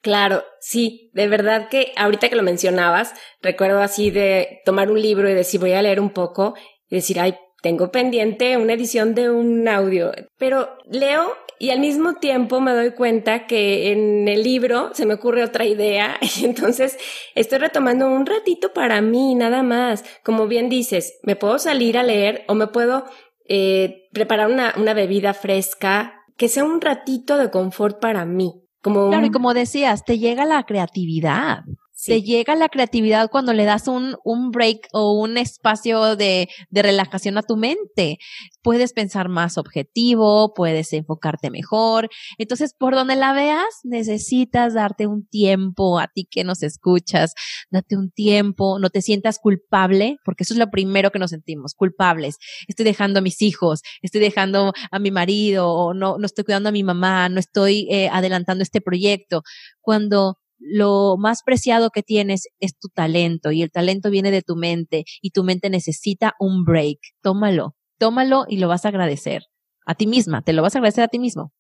Claro, 0.03 0.45
sí, 0.61 1.11
de 1.13 1.29
verdad 1.29 1.69
que 1.69 1.93
ahorita 1.97 2.31
que 2.31 2.37
lo 2.37 2.43
mencionabas, 2.43 3.13
recuerdo 3.43 3.81
así 3.81 4.11
de 4.11 4.61
tomar 4.65 4.91
un 4.91 5.01
libro 5.01 5.29
y 5.29 5.35
decir 5.35 5.61
voy 5.61 5.73
a 5.73 5.83
leer 5.83 6.01
un 6.01 6.11
poco 6.11 6.55
y 6.89 6.97
decir, 6.97 7.21
ay, 7.21 7.35
tengo 7.63 7.91
pendiente 7.91 8.57
una 8.57 8.73
edición 8.73 9.15
de 9.15 9.31
un 9.31 9.69
audio, 9.69 10.13
pero 10.39 10.71
leo 10.87 11.37
y 11.59 11.69
al 11.69 11.81
mismo 11.81 12.15
tiempo 12.15 12.63
me 12.63 12.73
doy 12.73 12.93
cuenta 12.93 13.47
que 13.47 13.93
en 13.93 14.27
el 14.29 14.43
libro 14.43 14.93
se 14.95 15.05
me 15.05 15.13
ocurre 15.13 15.45
otra 15.45 15.67
idea 15.67 16.19
y 16.41 16.47
entonces 16.47 16.97
estoy 17.35 17.59
retomando 17.59 18.09
un 18.09 18.25
ratito 18.25 18.73
para 18.73 19.03
mí, 19.03 19.35
nada 19.35 19.63
más. 19.63 20.03
Como 20.25 20.47
bien 20.47 20.71
dices, 20.71 21.19
me 21.23 21.37
puedo 21.37 21.59
salir 21.59 21.99
a 21.99 22.03
leer 22.03 22.45
o 22.49 22.55
me 22.55 22.69
puedo 22.69 23.05
eh, 23.47 24.09
preparar 24.15 24.51
una, 24.51 24.73
una 24.79 24.95
bebida 24.95 25.35
fresca 25.35 26.25
que 26.39 26.49
sea 26.49 26.65
un 26.65 26.81
ratito 26.81 27.37
de 27.37 27.51
confort 27.51 28.01
para 28.01 28.25
mí. 28.25 28.65
Como 28.83 29.09
claro, 29.09 29.27
y 29.27 29.31
como 29.31 29.55
decías, 29.55 30.05
te 30.05 30.19
llega 30.19 30.45
la 30.45 30.63
creatividad. 30.65 31.65
Te 32.07 32.23
llega 32.23 32.55
la 32.55 32.69
creatividad 32.69 33.31
cuando 33.31 33.53
le 33.53 33.65
das 33.65 33.89
un, 33.89 34.17
un 34.25 34.51
break 34.51 34.89
o 34.93 35.13
un 35.13 35.39
espacio 35.39 36.17
de, 36.17 36.49
de 36.71 36.83
relajación 36.83 37.39
a 37.39 37.43
tu 37.43 37.57
mente. 37.57 38.19
Puedes 38.63 38.93
pensar 38.93 39.29
más 39.29 39.59
objetivo, 39.59 40.53
puedes 40.55 40.93
enfocarte 40.93 41.51
mejor. 41.51 42.09
Entonces, 42.39 42.75
por 42.75 42.95
donde 42.95 43.17
la 43.17 43.33
veas, 43.33 43.81
necesitas 43.85 44.75
darte 44.75 45.07
un 45.07 45.27
tiempo 45.27 45.99
a 45.99 46.09
ti 46.09 46.27
que 46.31 46.45
nos 46.45 46.63
escuchas. 46.63 47.35
Date 47.71 47.97
un 47.97 48.11
tiempo, 48.11 48.79
no 48.79 48.91
te 48.91 49.03
sientas 49.03 49.39
culpable, 49.39 50.17
porque 50.25 50.45
eso 50.45 50.55
es 50.55 50.59
lo 50.59 50.71
primero 50.71 51.11
que 51.11 51.19
nos 51.19 51.31
sentimos, 51.31 51.75
culpables. 51.75 52.39
Estoy 52.69 52.85
dejando 52.85 53.19
a 53.19 53.23
mis 53.23 53.43
hijos, 53.43 53.83
estoy 54.03 54.21
dejando 54.21 54.73
a 54.91 54.99
mi 54.99 55.11
marido, 55.11 55.71
o 55.71 55.95
no, 55.95 56.19
no 56.19 56.27
estoy 56.27 56.45
cuidando 56.45 56.69
a 56.69 56.73
mi 56.73 56.83
mamá, 56.83 57.29
no 57.29 57.41
estoy 57.41 57.87
eh, 57.91 58.09
adelantando 58.11 58.63
este 58.63 58.81
proyecto. 58.81 59.43
Cuando 59.81 60.40
lo 60.61 61.17
más 61.19 61.43
preciado 61.43 61.91
que 61.91 62.03
tienes 62.03 62.49
es 62.61 62.79
tu 62.79 62.89
talento 62.89 63.51
y 63.51 63.63
el 63.63 63.71
talento 63.71 64.11
viene 64.11 64.31
de 64.31 64.43
tu 64.43 64.57
mente 64.57 65.05
y 65.23 65.31
tu 65.31 65.43
mente 65.43 65.71
necesita 65.71 66.35
un 66.39 66.65
break. 66.65 66.99
Tómalo, 67.23 67.75
tómalo 67.99 68.45
y 68.47 68.59
lo 68.59 68.69
vas 68.69 68.85
a 68.85 68.89
agradecer 68.89 69.45
a 69.87 69.95
ti 69.95 70.07
misma, 70.07 70.43
te 70.43 70.53
lo 70.53 70.63
vas 70.63 70.75
a 70.75 70.79
agradecer 70.79 71.03
a 71.03 71.09
ti 71.09 71.19
mismo. 71.19 71.53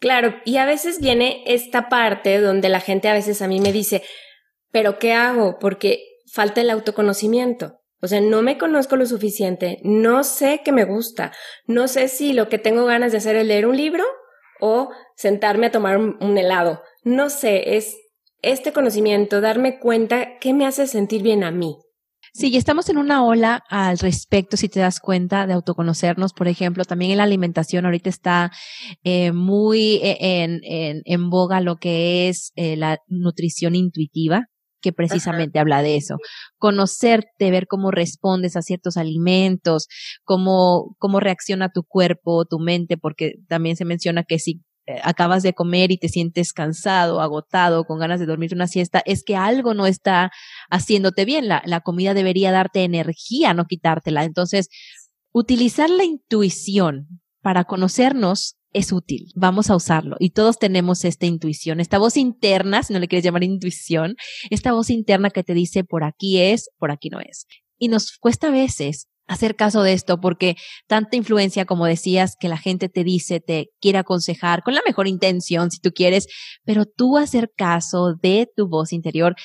Claro, 0.00 0.34
y 0.44 0.56
a 0.56 0.64
veces 0.64 1.00
viene 1.00 1.42
esta 1.46 1.88
parte 1.88 2.40
donde 2.40 2.68
la 2.68 2.80
gente 2.80 3.08
a 3.08 3.14
veces 3.14 3.40
a 3.42 3.48
mí 3.48 3.60
me 3.60 3.72
dice, 3.72 4.02
pero 4.72 4.98
¿qué 4.98 5.12
hago? 5.12 5.58
Porque 5.58 6.02
falta 6.32 6.60
el 6.60 6.70
autoconocimiento. 6.70 7.80
O 8.02 8.08
sea, 8.08 8.20
no 8.20 8.40
me 8.40 8.56
conozco 8.56 8.96
lo 8.96 9.04
suficiente, 9.04 9.78
no 9.82 10.24
sé 10.24 10.62
qué 10.64 10.72
me 10.72 10.84
gusta, 10.84 11.32
no 11.66 11.86
sé 11.86 12.08
si 12.08 12.32
lo 12.32 12.48
que 12.48 12.58
tengo 12.58 12.86
ganas 12.86 13.12
de 13.12 13.18
hacer 13.18 13.36
es 13.36 13.46
leer 13.46 13.66
un 13.66 13.76
libro 13.76 14.04
o 14.58 14.90
sentarme 15.16 15.66
a 15.66 15.70
tomar 15.70 15.98
un 15.98 16.38
helado. 16.38 16.82
No 17.04 17.28
sé, 17.28 17.76
es 17.76 17.94
este 18.42 18.72
conocimiento, 18.72 19.40
darme 19.40 19.78
cuenta 19.78 20.38
qué 20.38 20.54
me 20.54 20.66
hace 20.66 20.86
sentir 20.86 21.22
bien 21.22 21.44
a 21.44 21.50
mí. 21.50 21.76
Sí, 22.32 22.48
y 22.48 22.56
estamos 22.56 22.88
en 22.88 22.98
una 22.98 23.24
ola 23.24 23.62
al 23.68 23.98
respecto, 23.98 24.56
si 24.56 24.68
te 24.68 24.78
das 24.78 25.00
cuenta, 25.00 25.46
de 25.48 25.52
autoconocernos, 25.52 26.32
por 26.32 26.46
ejemplo, 26.46 26.84
también 26.84 27.10
en 27.10 27.16
la 27.16 27.24
alimentación 27.24 27.84
ahorita 27.84 28.08
está 28.08 28.52
eh, 29.02 29.32
muy 29.32 29.96
eh, 29.96 30.16
en, 30.20 30.60
en, 30.62 31.02
en, 31.04 31.30
boga 31.30 31.60
lo 31.60 31.76
que 31.76 32.28
es 32.28 32.52
eh, 32.54 32.76
la 32.76 32.98
nutrición 33.08 33.74
intuitiva, 33.74 34.46
que 34.80 34.92
precisamente 34.92 35.58
habla 35.58 35.82
de 35.82 35.96
eso. 35.96 36.18
Conocerte, 36.56 37.50
ver 37.50 37.66
cómo 37.66 37.90
respondes 37.90 38.56
a 38.56 38.62
ciertos 38.62 38.96
alimentos, 38.96 39.88
cómo, 40.22 40.94
cómo 40.98 41.18
reacciona 41.18 41.70
tu 41.70 41.82
cuerpo, 41.82 42.44
tu 42.44 42.60
mente, 42.60 42.96
porque 42.96 43.34
también 43.48 43.76
se 43.76 43.84
menciona 43.84 44.22
que 44.22 44.38
si 44.38 44.62
acabas 45.02 45.42
de 45.42 45.52
comer 45.52 45.90
y 45.92 45.98
te 45.98 46.08
sientes 46.08 46.52
cansado, 46.52 47.20
agotado, 47.20 47.84
con 47.84 47.98
ganas 47.98 48.20
de 48.20 48.26
dormir 48.26 48.54
una 48.54 48.66
siesta, 48.66 49.02
es 49.04 49.22
que 49.22 49.36
algo 49.36 49.74
no 49.74 49.86
está 49.86 50.30
haciéndote 50.70 51.24
bien. 51.24 51.48
La, 51.48 51.62
la 51.64 51.80
comida 51.80 52.14
debería 52.14 52.52
darte 52.52 52.84
energía, 52.84 53.54
no 53.54 53.66
quitártela. 53.66 54.24
Entonces, 54.24 54.68
utilizar 55.32 55.90
la 55.90 56.04
intuición 56.04 57.20
para 57.42 57.64
conocernos 57.64 58.56
es 58.72 58.92
útil, 58.92 59.32
vamos 59.34 59.70
a 59.70 59.76
usarlo. 59.76 60.16
Y 60.20 60.30
todos 60.30 60.58
tenemos 60.58 61.04
esta 61.04 61.26
intuición, 61.26 61.80
esta 61.80 61.98
voz 61.98 62.16
interna, 62.16 62.82
si 62.82 62.92
no 62.92 63.00
le 63.00 63.08
quieres 63.08 63.24
llamar 63.24 63.42
intuición, 63.42 64.16
esta 64.50 64.72
voz 64.72 64.90
interna 64.90 65.30
que 65.30 65.42
te 65.42 65.54
dice 65.54 65.84
por 65.84 66.04
aquí 66.04 66.38
es, 66.38 66.70
por 66.78 66.90
aquí 66.90 67.10
no 67.10 67.20
es. 67.20 67.46
Y 67.78 67.88
nos 67.88 68.16
cuesta 68.18 68.48
a 68.48 68.52
veces 68.52 69.08
hacer 69.30 69.54
caso 69.54 69.82
de 69.82 69.92
esto 69.92 70.20
porque 70.20 70.56
tanta 70.88 71.16
influencia, 71.16 71.64
como 71.64 71.86
decías, 71.86 72.34
que 72.38 72.48
la 72.48 72.58
gente 72.58 72.88
te 72.88 73.04
dice, 73.04 73.40
te 73.40 73.70
quiere 73.80 73.98
aconsejar 73.98 74.62
con 74.62 74.74
la 74.74 74.82
mejor 74.84 75.06
intención, 75.06 75.70
si 75.70 75.78
tú 75.80 75.92
quieres, 75.92 76.26
pero 76.64 76.84
tú 76.84 77.16
hacer 77.16 77.52
caso 77.56 78.16
de 78.20 78.48
tu 78.56 78.68
voz 78.68 78.92
interior 78.92 79.36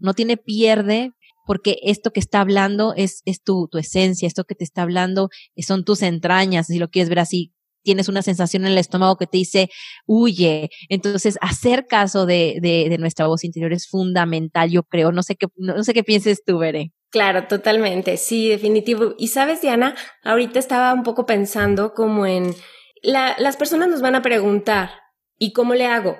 no 0.00 0.14
tiene 0.14 0.38
pierde 0.38 1.12
porque 1.44 1.78
esto 1.82 2.10
que 2.10 2.18
está 2.18 2.40
hablando 2.40 2.94
es, 2.96 3.22
es 3.24 3.42
tu, 3.42 3.68
tu 3.68 3.78
esencia, 3.78 4.26
esto 4.26 4.44
que 4.44 4.54
te 4.54 4.64
está 4.64 4.82
hablando 4.82 5.28
son 5.58 5.84
tus 5.84 6.02
entrañas, 6.02 6.66
si 6.68 6.78
lo 6.78 6.88
quieres 6.88 7.10
ver 7.10 7.20
así, 7.20 7.52
tienes 7.82 8.08
una 8.08 8.22
sensación 8.22 8.64
en 8.64 8.72
el 8.72 8.78
estómago 8.78 9.16
que 9.16 9.26
te 9.26 9.36
dice, 9.36 9.68
huye. 10.06 10.70
Entonces, 10.88 11.38
hacer 11.40 11.86
caso 11.86 12.26
de, 12.26 12.58
de, 12.60 12.88
de 12.88 12.98
nuestra 12.98 13.28
voz 13.28 13.44
interior 13.44 13.72
es 13.72 13.86
fundamental, 13.86 14.70
yo 14.70 14.82
creo. 14.82 15.12
No 15.12 15.22
sé 15.22 15.36
qué, 15.36 15.46
no 15.56 15.84
sé 15.84 15.94
qué 15.94 16.02
pienses 16.02 16.42
tú, 16.44 16.58
Veré. 16.58 16.90
Claro, 17.16 17.46
totalmente, 17.46 18.18
sí, 18.18 18.50
definitivo. 18.50 19.14
Y 19.16 19.28
sabes, 19.28 19.62
Diana, 19.62 19.94
ahorita 20.22 20.58
estaba 20.58 20.92
un 20.92 21.02
poco 21.02 21.24
pensando 21.24 21.94
como 21.94 22.26
en, 22.26 22.54
la, 23.00 23.34
las 23.38 23.56
personas 23.56 23.88
nos 23.88 24.02
van 24.02 24.14
a 24.16 24.20
preguntar, 24.20 24.90
¿y 25.38 25.54
cómo 25.54 25.74
le 25.74 25.86
hago? 25.86 26.18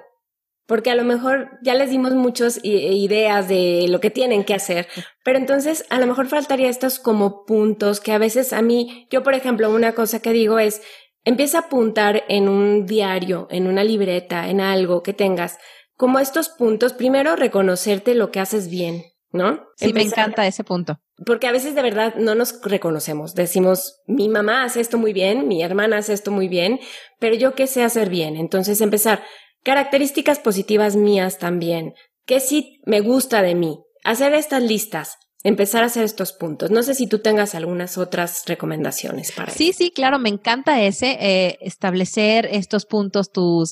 Porque 0.65 0.91
a 0.91 0.95
lo 0.95 1.05
mejor 1.05 1.51
ya 1.63 1.75
les 1.75 1.91
dimos 1.91 2.15
muchas 2.15 2.61
ideas 2.63 3.47
de 3.47 3.85
lo 3.91 4.01
que 4.01 4.09
tienen 4.09 4.43
que 4.43 4.55
hacer, 4.55 4.89
pero 5.23 5.37
entonces 5.37 5.85
a 5.91 6.01
lo 6.01 6.07
mejor 6.07 6.29
faltaría 6.29 6.71
estos 6.71 6.99
como 6.99 7.45
puntos 7.45 8.01
que 8.01 8.13
a 8.13 8.19
veces 8.19 8.55
a 8.55 8.63
mí, 8.63 9.07
yo 9.11 9.23
por 9.23 9.35
ejemplo, 9.35 9.69
una 9.69 9.93
cosa 9.93 10.23
que 10.23 10.33
digo 10.33 10.59
es, 10.59 10.81
Empieza 11.27 11.59
a 11.59 11.61
apuntar 11.63 12.23
en 12.29 12.49
un 12.49 12.87
diario, 12.87 13.49
en 13.51 13.67
una 13.67 13.83
libreta, 13.83 14.49
en 14.49 14.61
algo 14.61 15.03
que 15.03 15.13
tengas, 15.13 15.59
como 15.97 16.21
estos 16.21 16.49
puntos, 16.49 16.93
primero 16.93 17.35
reconocerte 17.35 18.15
lo 18.15 18.31
que 18.31 18.39
haces 18.39 18.71
bien, 18.71 19.03
¿no? 19.33 19.67
Sí, 19.77 19.93
me 19.93 20.03
encanta 20.03 20.47
ese 20.47 20.65
punto. 20.65 20.99
Porque 21.25 21.47
a 21.47 21.53
veces 21.53 21.75
de 21.75 21.83
verdad 21.83 22.15
no 22.17 22.35
nos 22.35 22.61
reconocemos. 22.62 23.35
Decimos, 23.35 24.01
mi 24.07 24.29
mamá 24.29 24.65
hace 24.65 24.81
esto 24.81 24.99
muy 24.99 25.12
bien, 25.12 25.49
mi 25.49 25.62
hermana 25.62 25.99
hace 25.99 26.12
esto 26.12 26.31
muy 26.31 26.49
bien, 26.49 26.81
pero 27.19 27.35
yo 27.35 27.55
qué 27.55 27.67
sé 27.67 27.83
hacer 27.83 28.11
bien. 28.11 28.37
Entonces 28.37 28.81
empezar, 28.81 29.23
características 29.62 30.39
positivas 30.39 30.97
mías 30.97 31.39
también. 31.39 31.95
¿Qué 32.27 32.41
sí 32.41 32.81
me 32.85 33.01
gusta 33.01 33.43
de 33.43 33.55
mí? 33.55 33.79
Hacer 34.05 34.35
estas 34.35 34.62
listas 34.62 35.17
empezar 35.47 35.85
a 35.85 35.87
hacer 35.87 36.03
estos 36.03 36.33
puntos. 36.33 36.73
No 36.73 36.83
sé 36.83 36.95
si 36.95 37.07
tú 37.07 37.21
tengas 37.21 37.55
algunas 37.55 37.99
otras 37.99 38.43
recomendaciones 38.47 39.31
para 39.31 39.53
Sí, 39.53 39.73
sí, 39.73 39.93
claro, 39.93 40.19
me 40.19 40.29
encanta 40.29 40.83
ese, 40.83 41.17
eh, 41.21 41.57
establecer 41.61 42.49
estos 42.51 42.85
puntos, 42.85 43.31
tus, 43.31 43.71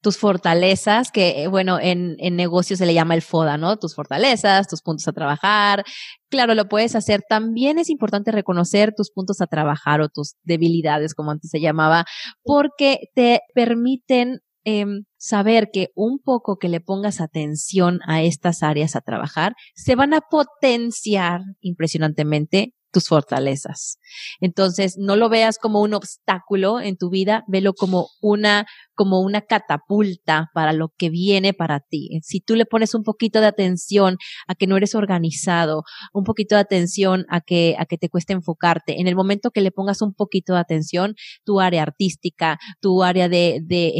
tus 0.00 0.16
fortalezas, 0.16 1.10
que 1.10 1.42
eh, 1.42 1.48
bueno, 1.48 1.80
en, 1.80 2.14
en 2.20 2.36
negocios 2.36 2.78
se 2.78 2.86
le 2.86 2.94
llama 2.94 3.14
el 3.14 3.22
FODA, 3.22 3.56
¿no? 3.56 3.78
Tus 3.78 3.96
fortalezas, 3.96 4.68
tus 4.68 4.80
puntos 4.80 5.08
a 5.08 5.12
trabajar. 5.12 5.82
Claro, 6.30 6.54
lo 6.54 6.68
puedes 6.68 6.94
hacer. 6.94 7.22
También 7.28 7.80
es 7.80 7.90
importante 7.90 8.30
reconocer 8.30 8.94
tus 8.96 9.10
puntos 9.10 9.40
a 9.40 9.48
trabajar 9.48 10.00
o 10.00 10.08
tus 10.08 10.36
debilidades, 10.44 11.14
como 11.14 11.32
antes 11.32 11.50
se 11.50 11.60
llamaba, 11.60 12.04
porque 12.44 13.08
te 13.16 13.40
permiten 13.54 14.38
Em, 14.70 15.04
saber 15.16 15.70
que 15.72 15.88
un 15.94 16.18
poco 16.18 16.58
que 16.58 16.68
le 16.68 16.82
pongas 16.82 17.22
atención 17.22 18.00
a 18.06 18.20
estas 18.22 18.62
áreas 18.62 18.96
a 18.96 19.00
trabajar, 19.00 19.54
se 19.74 19.94
van 19.94 20.12
a 20.12 20.20
potenciar 20.20 21.40
impresionantemente 21.62 22.74
tus 22.90 23.08
fortalezas. 23.08 23.98
Entonces, 24.40 24.96
no 24.98 25.16
lo 25.16 25.28
veas 25.28 25.58
como 25.58 25.82
un 25.82 25.94
obstáculo 25.94 26.80
en 26.80 26.96
tu 26.96 27.10
vida, 27.10 27.44
velo 27.48 27.74
como 27.74 28.08
una, 28.20 28.66
como 28.94 29.20
una 29.20 29.42
catapulta 29.42 30.50
para 30.54 30.72
lo 30.72 30.92
que 30.96 31.10
viene 31.10 31.52
para 31.52 31.80
ti. 31.80 32.20
Si 32.22 32.40
tú 32.40 32.56
le 32.56 32.66
pones 32.66 32.94
un 32.94 33.02
poquito 33.02 33.40
de 33.40 33.46
atención 33.46 34.16
a 34.46 34.54
que 34.54 34.66
no 34.66 34.76
eres 34.76 34.94
organizado, 34.94 35.82
un 36.12 36.24
poquito 36.24 36.54
de 36.54 36.62
atención 36.62 37.26
a 37.28 37.40
que, 37.40 37.76
a 37.78 37.86
que 37.86 37.98
te 37.98 38.08
cueste 38.08 38.32
enfocarte, 38.32 39.00
en 39.00 39.08
el 39.08 39.16
momento 39.16 39.50
que 39.50 39.60
le 39.60 39.70
pongas 39.70 40.02
un 40.02 40.14
poquito 40.14 40.54
de 40.54 40.60
atención, 40.60 41.14
tu 41.44 41.60
área 41.60 41.82
artística, 41.82 42.58
tu 42.80 43.02
área 43.02 43.28
de, 43.28 43.60
de, 43.62 43.92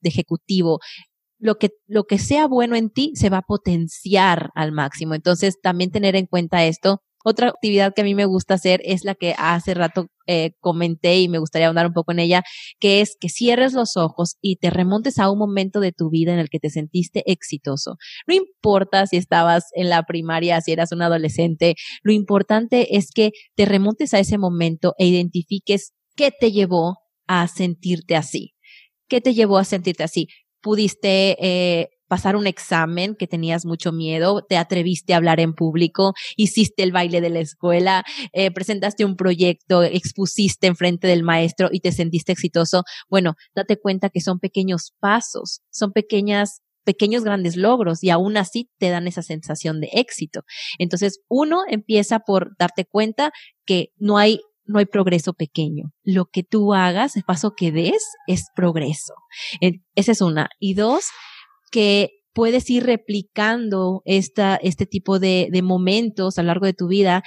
de 0.00 0.08
ejecutivo, 0.08 0.80
lo 1.38 1.56
que, 1.56 1.70
lo 1.86 2.04
que 2.04 2.18
sea 2.18 2.46
bueno 2.46 2.76
en 2.76 2.90
ti 2.90 3.12
se 3.14 3.28
va 3.28 3.38
a 3.38 3.42
potenciar 3.42 4.50
al 4.54 4.70
máximo. 4.70 5.14
Entonces, 5.14 5.60
también 5.60 5.90
tener 5.90 6.14
en 6.14 6.26
cuenta 6.26 6.64
esto 6.64 7.02
otra 7.24 7.48
actividad 7.48 7.92
que 7.94 8.02
a 8.02 8.04
mí 8.04 8.14
me 8.14 8.24
gusta 8.24 8.54
hacer 8.54 8.80
es 8.84 9.04
la 9.04 9.14
que 9.14 9.34
hace 9.38 9.74
rato 9.74 10.06
eh, 10.26 10.52
comenté 10.60 11.20
y 11.20 11.28
me 11.28 11.38
gustaría 11.38 11.66
ahondar 11.66 11.86
un 11.86 11.92
poco 11.92 12.12
en 12.12 12.20
ella, 12.20 12.42
que 12.78 13.00
es 13.00 13.16
que 13.20 13.28
cierres 13.28 13.72
los 13.72 13.96
ojos 13.96 14.36
y 14.40 14.56
te 14.56 14.70
remontes 14.70 15.18
a 15.18 15.30
un 15.30 15.38
momento 15.38 15.80
de 15.80 15.92
tu 15.92 16.10
vida 16.10 16.32
en 16.32 16.38
el 16.38 16.48
que 16.48 16.60
te 16.60 16.70
sentiste 16.70 17.22
exitoso. 17.30 17.96
No 18.26 18.34
importa 18.34 19.06
si 19.06 19.16
estabas 19.16 19.64
en 19.74 19.88
la 19.88 20.04
primaria, 20.04 20.60
si 20.60 20.72
eras 20.72 20.92
un 20.92 21.02
adolescente, 21.02 21.74
lo 22.02 22.12
importante 22.12 22.96
es 22.96 23.10
que 23.10 23.32
te 23.56 23.64
remontes 23.64 24.14
a 24.14 24.18
ese 24.18 24.38
momento 24.38 24.94
e 24.98 25.06
identifiques 25.06 25.92
qué 26.16 26.30
te 26.30 26.52
llevó 26.52 26.98
a 27.26 27.48
sentirte 27.48 28.16
así. 28.16 28.54
¿Qué 29.08 29.20
te 29.20 29.34
llevó 29.34 29.58
a 29.58 29.64
sentirte 29.64 30.04
así? 30.04 30.28
Pudiste 30.60 31.36
eh, 31.40 31.88
pasar 32.12 32.36
un 32.36 32.46
examen 32.46 33.16
que 33.16 33.26
tenías 33.26 33.64
mucho 33.64 33.90
miedo, 33.90 34.44
te 34.46 34.58
atreviste 34.58 35.14
a 35.14 35.16
hablar 35.16 35.40
en 35.40 35.54
público, 35.54 36.12
hiciste 36.36 36.82
el 36.82 36.92
baile 36.92 37.22
de 37.22 37.30
la 37.30 37.40
escuela, 37.40 38.04
eh, 38.34 38.50
presentaste 38.50 39.06
un 39.06 39.16
proyecto, 39.16 39.82
expusiste 39.82 40.66
enfrente 40.66 41.06
del 41.06 41.22
maestro 41.22 41.70
y 41.72 41.80
te 41.80 41.90
sentiste 41.90 42.30
exitoso. 42.32 42.82
Bueno, 43.08 43.36
date 43.54 43.78
cuenta 43.78 44.10
que 44.10 44.20
son 44.20 44.40
pequeños 44.40 44.92
pasos, 45.00 45.62
son 45.70 45.92
pequeñas 45.92 46.60
pequeños 46.84 47.24
grandes 47.24 47.56
logros 47.56 48.04
y 48.04 48.10
aún 48.10 48.36
así 48.36 48.68
te 48.76 48.90
dan 48.90 49.06
esa 49.06 49.22
sensación 49.22 49.80
de 49.80 49.88
éxito. 49.94 50.42
Entonces, 50.78 51.20
uno 51.28 51.62
empieza 51.66 52.18
por 52.18 52.50
darte 52.58 52.84
cuenta 52.84 53.32
que 53.64 53.88
no 53.96 54.18
hay 54.18 54.40
no 54.66 54.78
hay 54.78 54.86
progreso 54.86 55.32
pequeño. 55.32 55.92
Lo 56.02 56.26
que 56.26 56.42
tú 56.42 56.74
hagas, 56.74 57.16
el 57.16 57.24
paso 57.24 57.54
que 57.56 57.72
des, 57.72 58.04
es 58.26 58.46
progreso. 58.54 59.14
Esa 59.94 60.12
es 60.12 60.20
una. 60.20 60.50
Y 60.60 60.74
dos, 60.74 61.06
que 61.72 62.10
puedes 62.32 62.70
ir 62.70 62.84
replicando 62.84 64.02
esta, 64.04 64.56
este 64.56 64.86
tipo 64.86 65.18
de, 65.18 65.48
de 65.50 65.62
momentos 65.62 66.38
a 66.38 66.42
lo 66.42 66.48
largo 66.48 66.66
de 66.66 66.74
tu 66.74 66.86
vida 66.86 67.22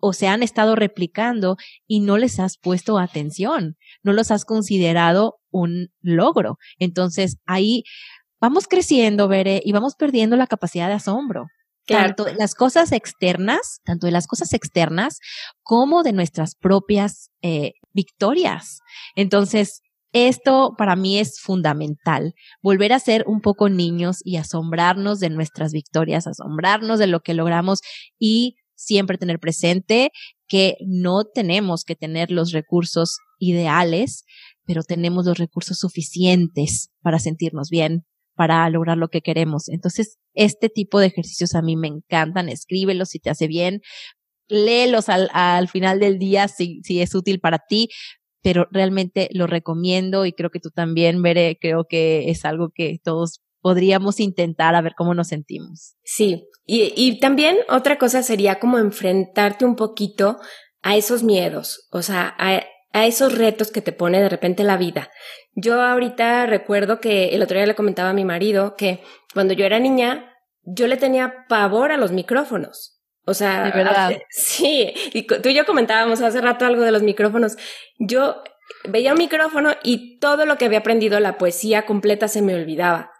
o 0.00 0.12
se 0.12 0.28
han 0.28 0.42
estado 0.42 0.76
replicando 0.76 1.56
y 1.86 2.00
no 2.00 2.16
les 2.16 2.40
has 2.40 2.56
puesto 2.56 2.98
atención, 2.98 3.76
no 4.02 4.12
los 4.12 4.30
has 4.30 4.44
considerado 4.44 5.36
un 5.50 5.88
logro. 6.00 6.56
Entonces 6.78 7.36
ahí 7.44 7.84
vamos 8.40 8.66
creciendo, 8.66 9.28
Veré, 9.28 9.60
y 9.64 9.72
vamos 9.72 9.94
perdiendo 9.96 10.36
la 10.36 10.46
capacidad 10.46 10.88
de 10.88 10.94
asombro. 10.94 11.46
Tanto 11.86 12.24
de 12.24 12.34
las 12.34 12.54
cosas 12.54 12.92
externas, 12.92 13.80
tanto 13.84 14.06
de 14.06 14.12
las 14.12 14.28
cosas 14.28 14.52
externas 14.52 15.18
como 15.62 16.04
de 16.04 16.12
nuestras 16.12 16.54
propias 16.54 17.30
eh, 17.42 17.72
victorias. 17.92 18.78
Entonces, 19.16 19.82
esto 20.12 20.74
para 20.76 20.96
mí 20.96 21.18
es 21.18 21.40
fundamental, 21.40 22.34
volver 22.62 22.92
a 22.92 22.98
ser 22.98 23.24
un 23.26 23.40
poco 23.40 23.68
niños 23.68 24.20
y 24.24 24.36
asombrarnos 24.36 25.20
de 25.20 25.30
nuestras 25.30 25.72
victorias, 25.72 26.26
asombrarnos 26.26 26.98
de 26.98 27.06
lo 27.06 27.20
que 27.20 27.34
logramos 27.34 27.80
y 28.18 28.56
siempre 28.74 29.18
tener 29.18 29.38
presente 29.38 30.10
que 30.48 30.76
no 30.84 31.24
tenemos 31.24 31.84
que 31.84 31.94
tener 31.94 32.30
los 32.30 32.52
recursos 32.52 33.18
ideales, 33.38 34.24
pero 34.64 34.82
tenemos 34.82 35.26
los 35.26 35.38
recursos 35.38 35.78
suficientes 35.78 36.90
para 37.02 37.18
sentirnos 37.18 37.68
bien, 37.70 38.04
para 38.34 38.68
lograr 38.70 38.96
lo 38.96 39.08
que 39.08 39.20
queremos. 39.20 39.68
Entonces, 39.68 40.18
este 40.34 40.68
tipo 40.68 40.98
de 40.98 41.06
ejercicios 41.06 41.54
a 41.54 41.62
mí 41.62 41.76
me 41.76 41.88
encantan, 41.88 42.48
escríbelos 42.48 43.10
si 43.10 43.20
te 43.20 43.30
hace 43.30 43.46
bien, 43.46 43.80
léelos 44.48 45.08
al, 45.08 45.30
al 45.32 45.68
final 45.68 46.00
del 46.00 46.18
día 46.18 46.48
si, 46.48 46.80
si 46.82 47.00
es 47.00 47.14
útil 47.14 47.38
para 47.38 47.58
ti, 47.68 47.88
pero 48.42 48.66
realmente 48.70 49.28
lo 49.32 49.46
recomiendo 49.46 50.26
y 50.26 50.32
creo 50.32 50.50
que 50.50 50.60
tú 50.60 50.70
también, 50.70 51.22
Veré, 51.22 51.58
creo 51.60 51.84
que 51.84 52.30
es 52.30 52.44
algo 52.44 52.70
que 52.74 52.98
todos 53.02 53.40
podríamos 53.60 54.20
intentar 54.20 54.74
a 54.74 54.80
ver 54.80 54.94
cómo 54.96 55.14
nos 55.14 55.28
sentimos. 55.28 55.94
Sí, 56.02 56.48
y, 56.64 56.92
y 56.96 57.20
también 57.20 57.58
otra 57.68 57.98
cosa 57.98 58.22
sería 58.22 58.58
como 58.58 58.78
enfrentarte 58.78 59.64
un 59.64 59.76
poquito 59.76 60.38
a 60.82 60.96
esos 60.96 61.22
miedos, 61.22 61.86
o 61.90 62.02
sea, 62.02 62.34
a, 62.38 62.62
a 62.92 63.06
esos 63.06 63.36
retos 63.36 63.70
que 63.70 63.82
te 63.82 63.92
pone 63.92 64.20
de 64.20 64.28
repente 64.28 64.64
la 64.64 64.76
vida. 64.76 65.10
Yo 65.54 65.80
ahorita 65.80 66.46
recuerdo 66.46 67.00
que 67.00 67.28
el 67.30 67.42
otro 67.42 67.58
día 67.58 67.66
le 67.66 67.74
comentaba 67.74 68.10
a 68.10 68.14
mi 68.14 68.24
marido 68.24 68.76
que 68.76 69.02
cuando 69.34 69.52
yo 69.52 69.66
era 69.66 69.78
niña 69.78 70.26
yo 70.62 70.86
le 70.86 70.96
tenía 70.96 71.46
pavor 71.48 71.92
a 71.92 71.96
los 71.96 72.12
micrófonos. 72.12 72.99
O 73.24 73.34
sea, 73.34 73.64
de 73.64 73.70
verdad. 73.72 74.12
sí, 74.30 74.92
y 75.12 75.22
tú 75.26 75.48
y 75.48 75.54
yo 75.54 75.64
comentábamos 75.64 76.20
hace 76.20 76.40
rato 76.40 76.64
algo 76.64 76.82
de 76.82 76.92
los 76.92 77.02
micrófonos. 77.02 77.56
Yo 77.98 78.42
veía 78.88 79.12
un 79.12 79.18
micrófono 79.18 79.72
y 79.82 80.18
todo 80.18 80.46
lo 80.46 80.56
que 80.58 80.64
había 80.64 80.78
aprendido, 80.78 81.20
la 81.20 81.38
poesía 81.38 81.86
completa, 81.86 82.28
se 82.28 82.42
me 82.42 82.54
olvidaba. 82.54 83.12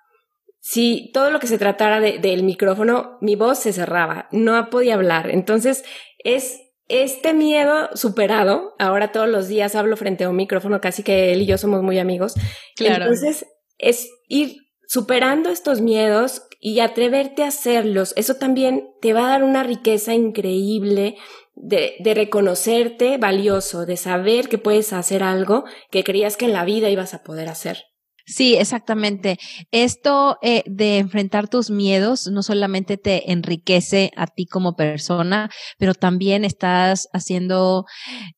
Si 0.60 1.10
todo 1.14 1.30
lo 1.30 1.40
que 1.40 1.46
se 1.46 1.58
tratara 1.58 2.00
del 2.00 2.42
micrófono, 2.42 3.18
mi 3.22 3.34
voz 3.34 3.60
se 3.60 3.72
cerraba, 3.72 4.28
no 4.30 4.68
podía 4.68 4.94
hablar. 4.94 5.30
Entonces, 5.30 5.84
es 6.18 6.60
este 6.88 7.32
miedo 7.32 7.88
superado. 7.94 8.74
Ahora 8.78 9.12
todos 9.12 9.28
los 9.28 9.48
días 9.48 9.74
hablo 9.74 9.96
frente 9.96 10.24
a 10.24 10.28
un 10.28 10.36
micrófono, 10.36 10.80
casi 10.80 11.02
que 11.02 11.32
él 11.32 11.42
y 11.42 11.46
yo 11.46 11.56
somos 11.56 11.82
muy 11.82 11.98
amigos. 11.98 12.34
Claro. 12.76 13.04
Entonces, 13.04 13.46
es 13.78 14.10
ir 14.28 14.56
superando 14.90 15.50
estos 15.50 15.80
miedos 15.80 16.42
y 16.58 16.80
atreverte 16.80 17.44
a 17.44 17.48
hacerlos. 17.48 18.12
Eso 18.16 18.34
también 18.34 18.88
te 19.00 19.12
va 19.12 19.26
a 19.26 19.28
dar 19.28 19.44
una 19.44 19.62
riqueza 19.62 20.14
increíble 20.14 21.16
de, 21.54 21.94
de, 22.00 22.12
reconocerte 22.12 23.16
valioso, 23.16 23.86
de 23.86 23.96
saber 23.96 24.48
que 24.48 24.58
puedes 24.58 24.92
hacer 24.92 25.22
algo 25.22 25.62
que 25.92 26.02
creías 26.02 26.36
que 26.36 26.46
en 26.46 26.54
la 26.54 26.64
vida 26.64 26.90
ibas 26.90 27.14
a 27.14 27.22
poder 27.22 27.48
hacer. 27.48 27.84
Sí, 28.26 28.56
exactamente. 28.56 29.38
Esto 29.70 30.38
eh, 30.42 30.64
de 30.66 30.98
enfrentar 30.98 31.48
tus 31.48 31.70
miedos 31.70 32.26
no 32.26 32.42
solamente 32.42 32.96
te 32.96 33.30
enriquece 33.30 34.10
a 34.16 34.26
ti 34.26 34.46
como 34.46 34.74
persona, 34.74 35.50
pero 35.78 35.94
también 35.94 36.44
estás 36.44 37.08
haciendo, 37.12 37.86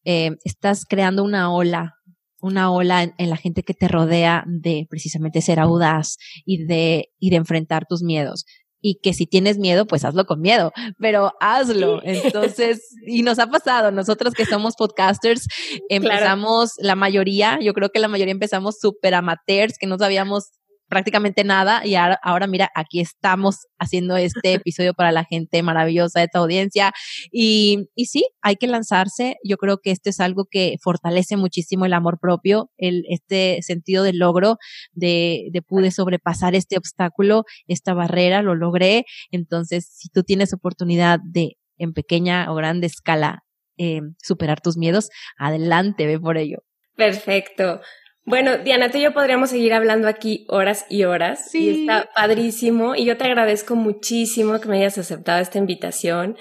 eh, 0.04 0.32
estás 0.44 0.84
creando 0.84 1.24
una 1.24 1.50
ola 1.52 1.94
una 2.42 2.70
ola 2.70 3.14
en, 3.16 3.31
la 3.31 3.37
gente 3.37 3.62
que 3.62 3.72
te 3.72 3.88
rodea 3.88 4.44
de 4.46 4.87
precisamente 4.90 5.40
ser 5.40 5.61
audaz 5.61 6.18
y 6.44 6.64
de, 6.64 7.11
y 7.18 7.31
de 7.31 7.37
enfrentar 7.37 7.87
tus 7.88 8.02
miedos. 8.02 8.44
Y 8.85 8.98
que 9.00 9.14
si 9.14 9.26
tienes 9.26 9.59
miedo, 9.59 9.87
pues 9.87 10.05
hazlo 10.05 10.26
con 10.26 10.40
miedo, 10.40 10.72
pero 10.98 11.33
hazlo. 11.40 12.02
Entonces, 12.02 12.96
y 13.07 13.22
nos 13.22 13.38
ha 13.38 13.46
pasado, 13.46 13.92
nosotros 13.92 14.35
que 14.35 14.44
somos 14.44 14.74
podcasters, 14.74 15.46
empezamos 15.88 16.72
la 16.78 16.96
mayoría, 16.96 17.61
yo 17.62 17.74
creo 17.74 17.90
que 17.90 18.00
la 18.00 18.09
mayoría 18.09 18.33
empezamos 18.33 18.81
súper 18.81 19.14
amateurs, 19.14 19.78
que 19.78 19.87
no 19.87 19.98
sabíamos 19.98 20.50
prácticamente 20.92 21.42
nada 21.42 21.87
y 21.87 21.94
ahora, 21.94 22.46
mira, 22.46 22.70
aquí 22.74 23.00
estamos 23.00 23.66
haciendo 23.78 24.18
este 24.18 24.52
episodio 24.62 24.92
para 24.92 25.11
la 25.11 25.24
gente 25.24 25.62
maravillosa 25.62 26.20
de 26.20 26.28
tu 26.28 26.37
audiencia 26.37 26.92
y, 27.31 27.88
y 27.94 28.05
sí, 28.05 28.28
hay 28.42 28.57
que 28.57 28.66
lanzarse. 28.66 29.37
Yo 29.42 29.57
creo 29.57 29.78
que 29.78 29.90
esto 29.90 30.11
es 30.11 30.20
algo 30.20 30.44
que 30.50 30.76
fortalece 30.83 31.38
muchísimo 31.38 31.87
el 31.87 31.94
amor 31.94 32.18
propio, 32.20 32.70
el, 32.76 33.05
este 33.09 33.62
sentido 33.62 34.05
de 34.05 34.12
logro, 34.12 34.59
de, 34.92 35.48
de 35.50 35.62
pude 35.62 35.90
sobrepasar 35.92 36.55
este 36.55 36.76
obstáculo, 36.76 37.44
esta 37.66 37.94
barrera, 37.94 38.42
lo 38.42 38.55
logré. 38.55 39.07
Entonces, 39.31 39.88
si 39.90 40.11
tú 40.11 40.24
tienes 40.24 40.52
oportunidad 40.52 41.20
de 41.24 41.57
en 41.78 41.94
pequeña 41.94 42.52
o 42.52 42.55
grande 42.55 42.87
escala 42.87 43.44
eh, 43.78 44.02
superar 44.22 44.61
tus 44.61 44.76
miedos, 44.76 45.09
adelante, 45.38 46.05
ve 46.05 46.20
por 46.20 46.37
ello. 46.37 46.59
Perfecto. 46.96 47.81
Bueno, 48.24 48.58
Diana, 48.58 48.90
tú 48.90 48.98
y 48.98 49.02
yo 49.02 49.12
podríamos 49.12 49.50
seguir 49.50 49.74
hablando 49.74 50.06
aquí 50.06 50.46
horas 50.48 50.87
y 50.88 51.04
horas. 51.04 51.50
Sí. 51.50 51.64
Y 51.64 51.80
está 51.80 52.08
padrísimo. 52.14 52.94
Y 52.94 53.04
yo 53.04 53.16
te 53.16 53.24
agradezco 53.24 53.74
muchísimo 53.74 54.61
que 54.61 54.68
me 54.68 54.78
hayas 54.78 54.98
aceptado 54.98 55.40
esta 55.40 55.58
invitación. 55.58 56.37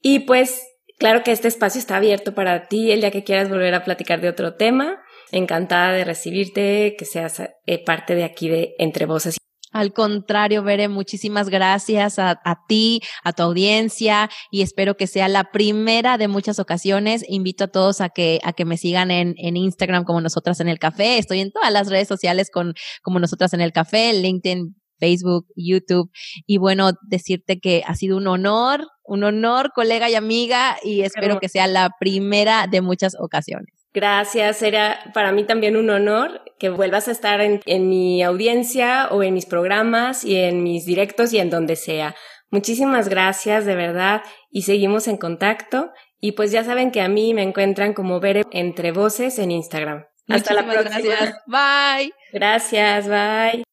Y 0.00 0.20
pues, 0.20 0.62
claro 0.98 1.22
que 1.22 1.32
este 1.32 1.48
espacio 1.48 1.78
está 1.78 1.96
abierto 1.96 2.34
para 2.34 2.68
ti 2.68 2.92
el 2.92 3.00
día 3.00 3.10
que 3.10 3.24
quieras 3.24 3.50
volver 3.50 3.74
a 3.74 3.84
platicar 3.84 4.20
de 4.20 4.28
otro 4.28 4.54
tema. 4.54 5.02
Encantada 5.30 5.92
de 5.92 6.04
recibirte, 6.04 6.96
que 6.98 7.04
seas 7.04 7.40
eh, 7.66 7.84
parte 7.84 8.14
de 8.14 8.24
aquí 8.24 8.48
de 8.48 8.74
Entre 8.78 9.04
Voces 9.04 9.36
al 9.72 9.92
contrario, 9.92 10.62
Bere, 10.62 10.88
muchísimas 10.88 11.48
gracias 11.48 12.18
a, 12.18 12.38
ti, 12.66 13.00
a 13.22 13.32
tu 13.32 13.42
audiencia 13.42 14.30
y 14.50 14.62
espero 14.62 14.96
que 14.96 15.06
sea 15.06 15.28
la 15.28 15.50
primera 15.50 16.18
de 16.18 16.28
muchas 16.28 16.58
ocasiones. 16.58 17.24
Invito 17.28 17.64
a 17.64 17.68
todos 17.68 18.00
a 18.00 18.08
que, 18.08 18.40
a 18.44 18.52
que 18.52 18.64
me 18.64 18.76
sigan 18.76 19.10
en, 19.10 19.34
en 19.36 19.56
Instagram 19.56 20.04
como 20.04 20.20
nosotras 20.20 20.60
en 20.60 20.68
el 20.68 20.78
café. 20.78 21.18
Estoy 21.18 21.40
en 21.40 21.52
todas 21.52 21.72
las 21.72 21.88
redes 21.90 22.08
sociales 22.08 22.50
con, 22.50 22.74
como 23.02 23.18
nosotras 23.18 23.52
en 23.52 23.60
el 23.60 23.72
café, 23.72 24.12
LinkedIn, 24.12 24.74
Facebook, 24.98 25.46
YouTube. 25.54 26.10
Y 26.46 26.58
bueno, 26.58 26.92
decirte 27.02 27.60
que 27.60 27.82
ha 27.86 27.94
sido 27.94 28.16
un 28.16 28.26
honor, 28.26 28.86
un 29.04 29.24
honor, 29.24 29.72
colega 29.74 30.10
y 30.10 30.14
amiga, 30.14 30.76
y 30.82 31.02
espero 31.02 31.40
que 31.40 31.48
sea 31.48 31.66
la 31.66 31.90
primera 31.98 32.66
de 32.66 32.80
muchas 32.80 33.14
ocasiones. 33.18 33.77
Gracias, 33.94 34.62
era 34.62 34.98
para 35.14 35.32
mí 35.32 35.44
también 35.44 35.76
un 35.76 35.88
honor 35.90 36.42
que 36.58 36.68
vuelvas 36.68 37.08
a 37.08 37.12
estar 37.12 37.40
en, 37.40 37.88
mi 37.88 38.22
audiencia 38.22 39.08
o 39.10 39.22
en 39.22 39.34
mis 39.34 39.46
programas 39.46 40.24
y 40.24 40.36
en 40.36 40.62
mis 40.62 40.84
directos 40.84 41.32
y 41.32 41.38
en 41.38 41.50
donde 41.50 41.76
sea. 41.76 42.14
Muchísimas 42.50 43.08
gracias, 43.08 43.64
de 43.64 43.74
verdad, 43.74 44.22
y 44.50 44.62
seguimos 44.62 45.08
en 45.08 45.16
contacto. 45.16 45.90
Y 46.20 46.32
pues 46.32 46.50
ya 46.50 46.64
saben 46.64 46.90
que 46.90 47.00
a 47.00 47.08
mí 47.08 47.32
me 47.32 47.42
encuentran 47.42 47.94
como 47.94 48.20
Bere 48.20 48.42
Entre 48.50 48.90
Voces 48.90 49.38
en 49.38 49.52
Instagram. 49.52 50.04
Hasta 50.28 50.54
la 50.54 50.64
próxima. 50.64 50.98
Gracias. 51.00 51.34
Bye. 51.46 52.12
Gracias, 52.32 53.08
bye. 53.08 53.64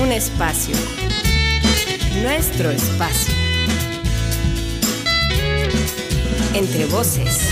Un 0.00 0.12
espacio. 0.12 0.76
Nuestro 2.22 2.70
espacio. 2.70 3.34
Entre 6.54 6.84
Voces. 6.86 7.51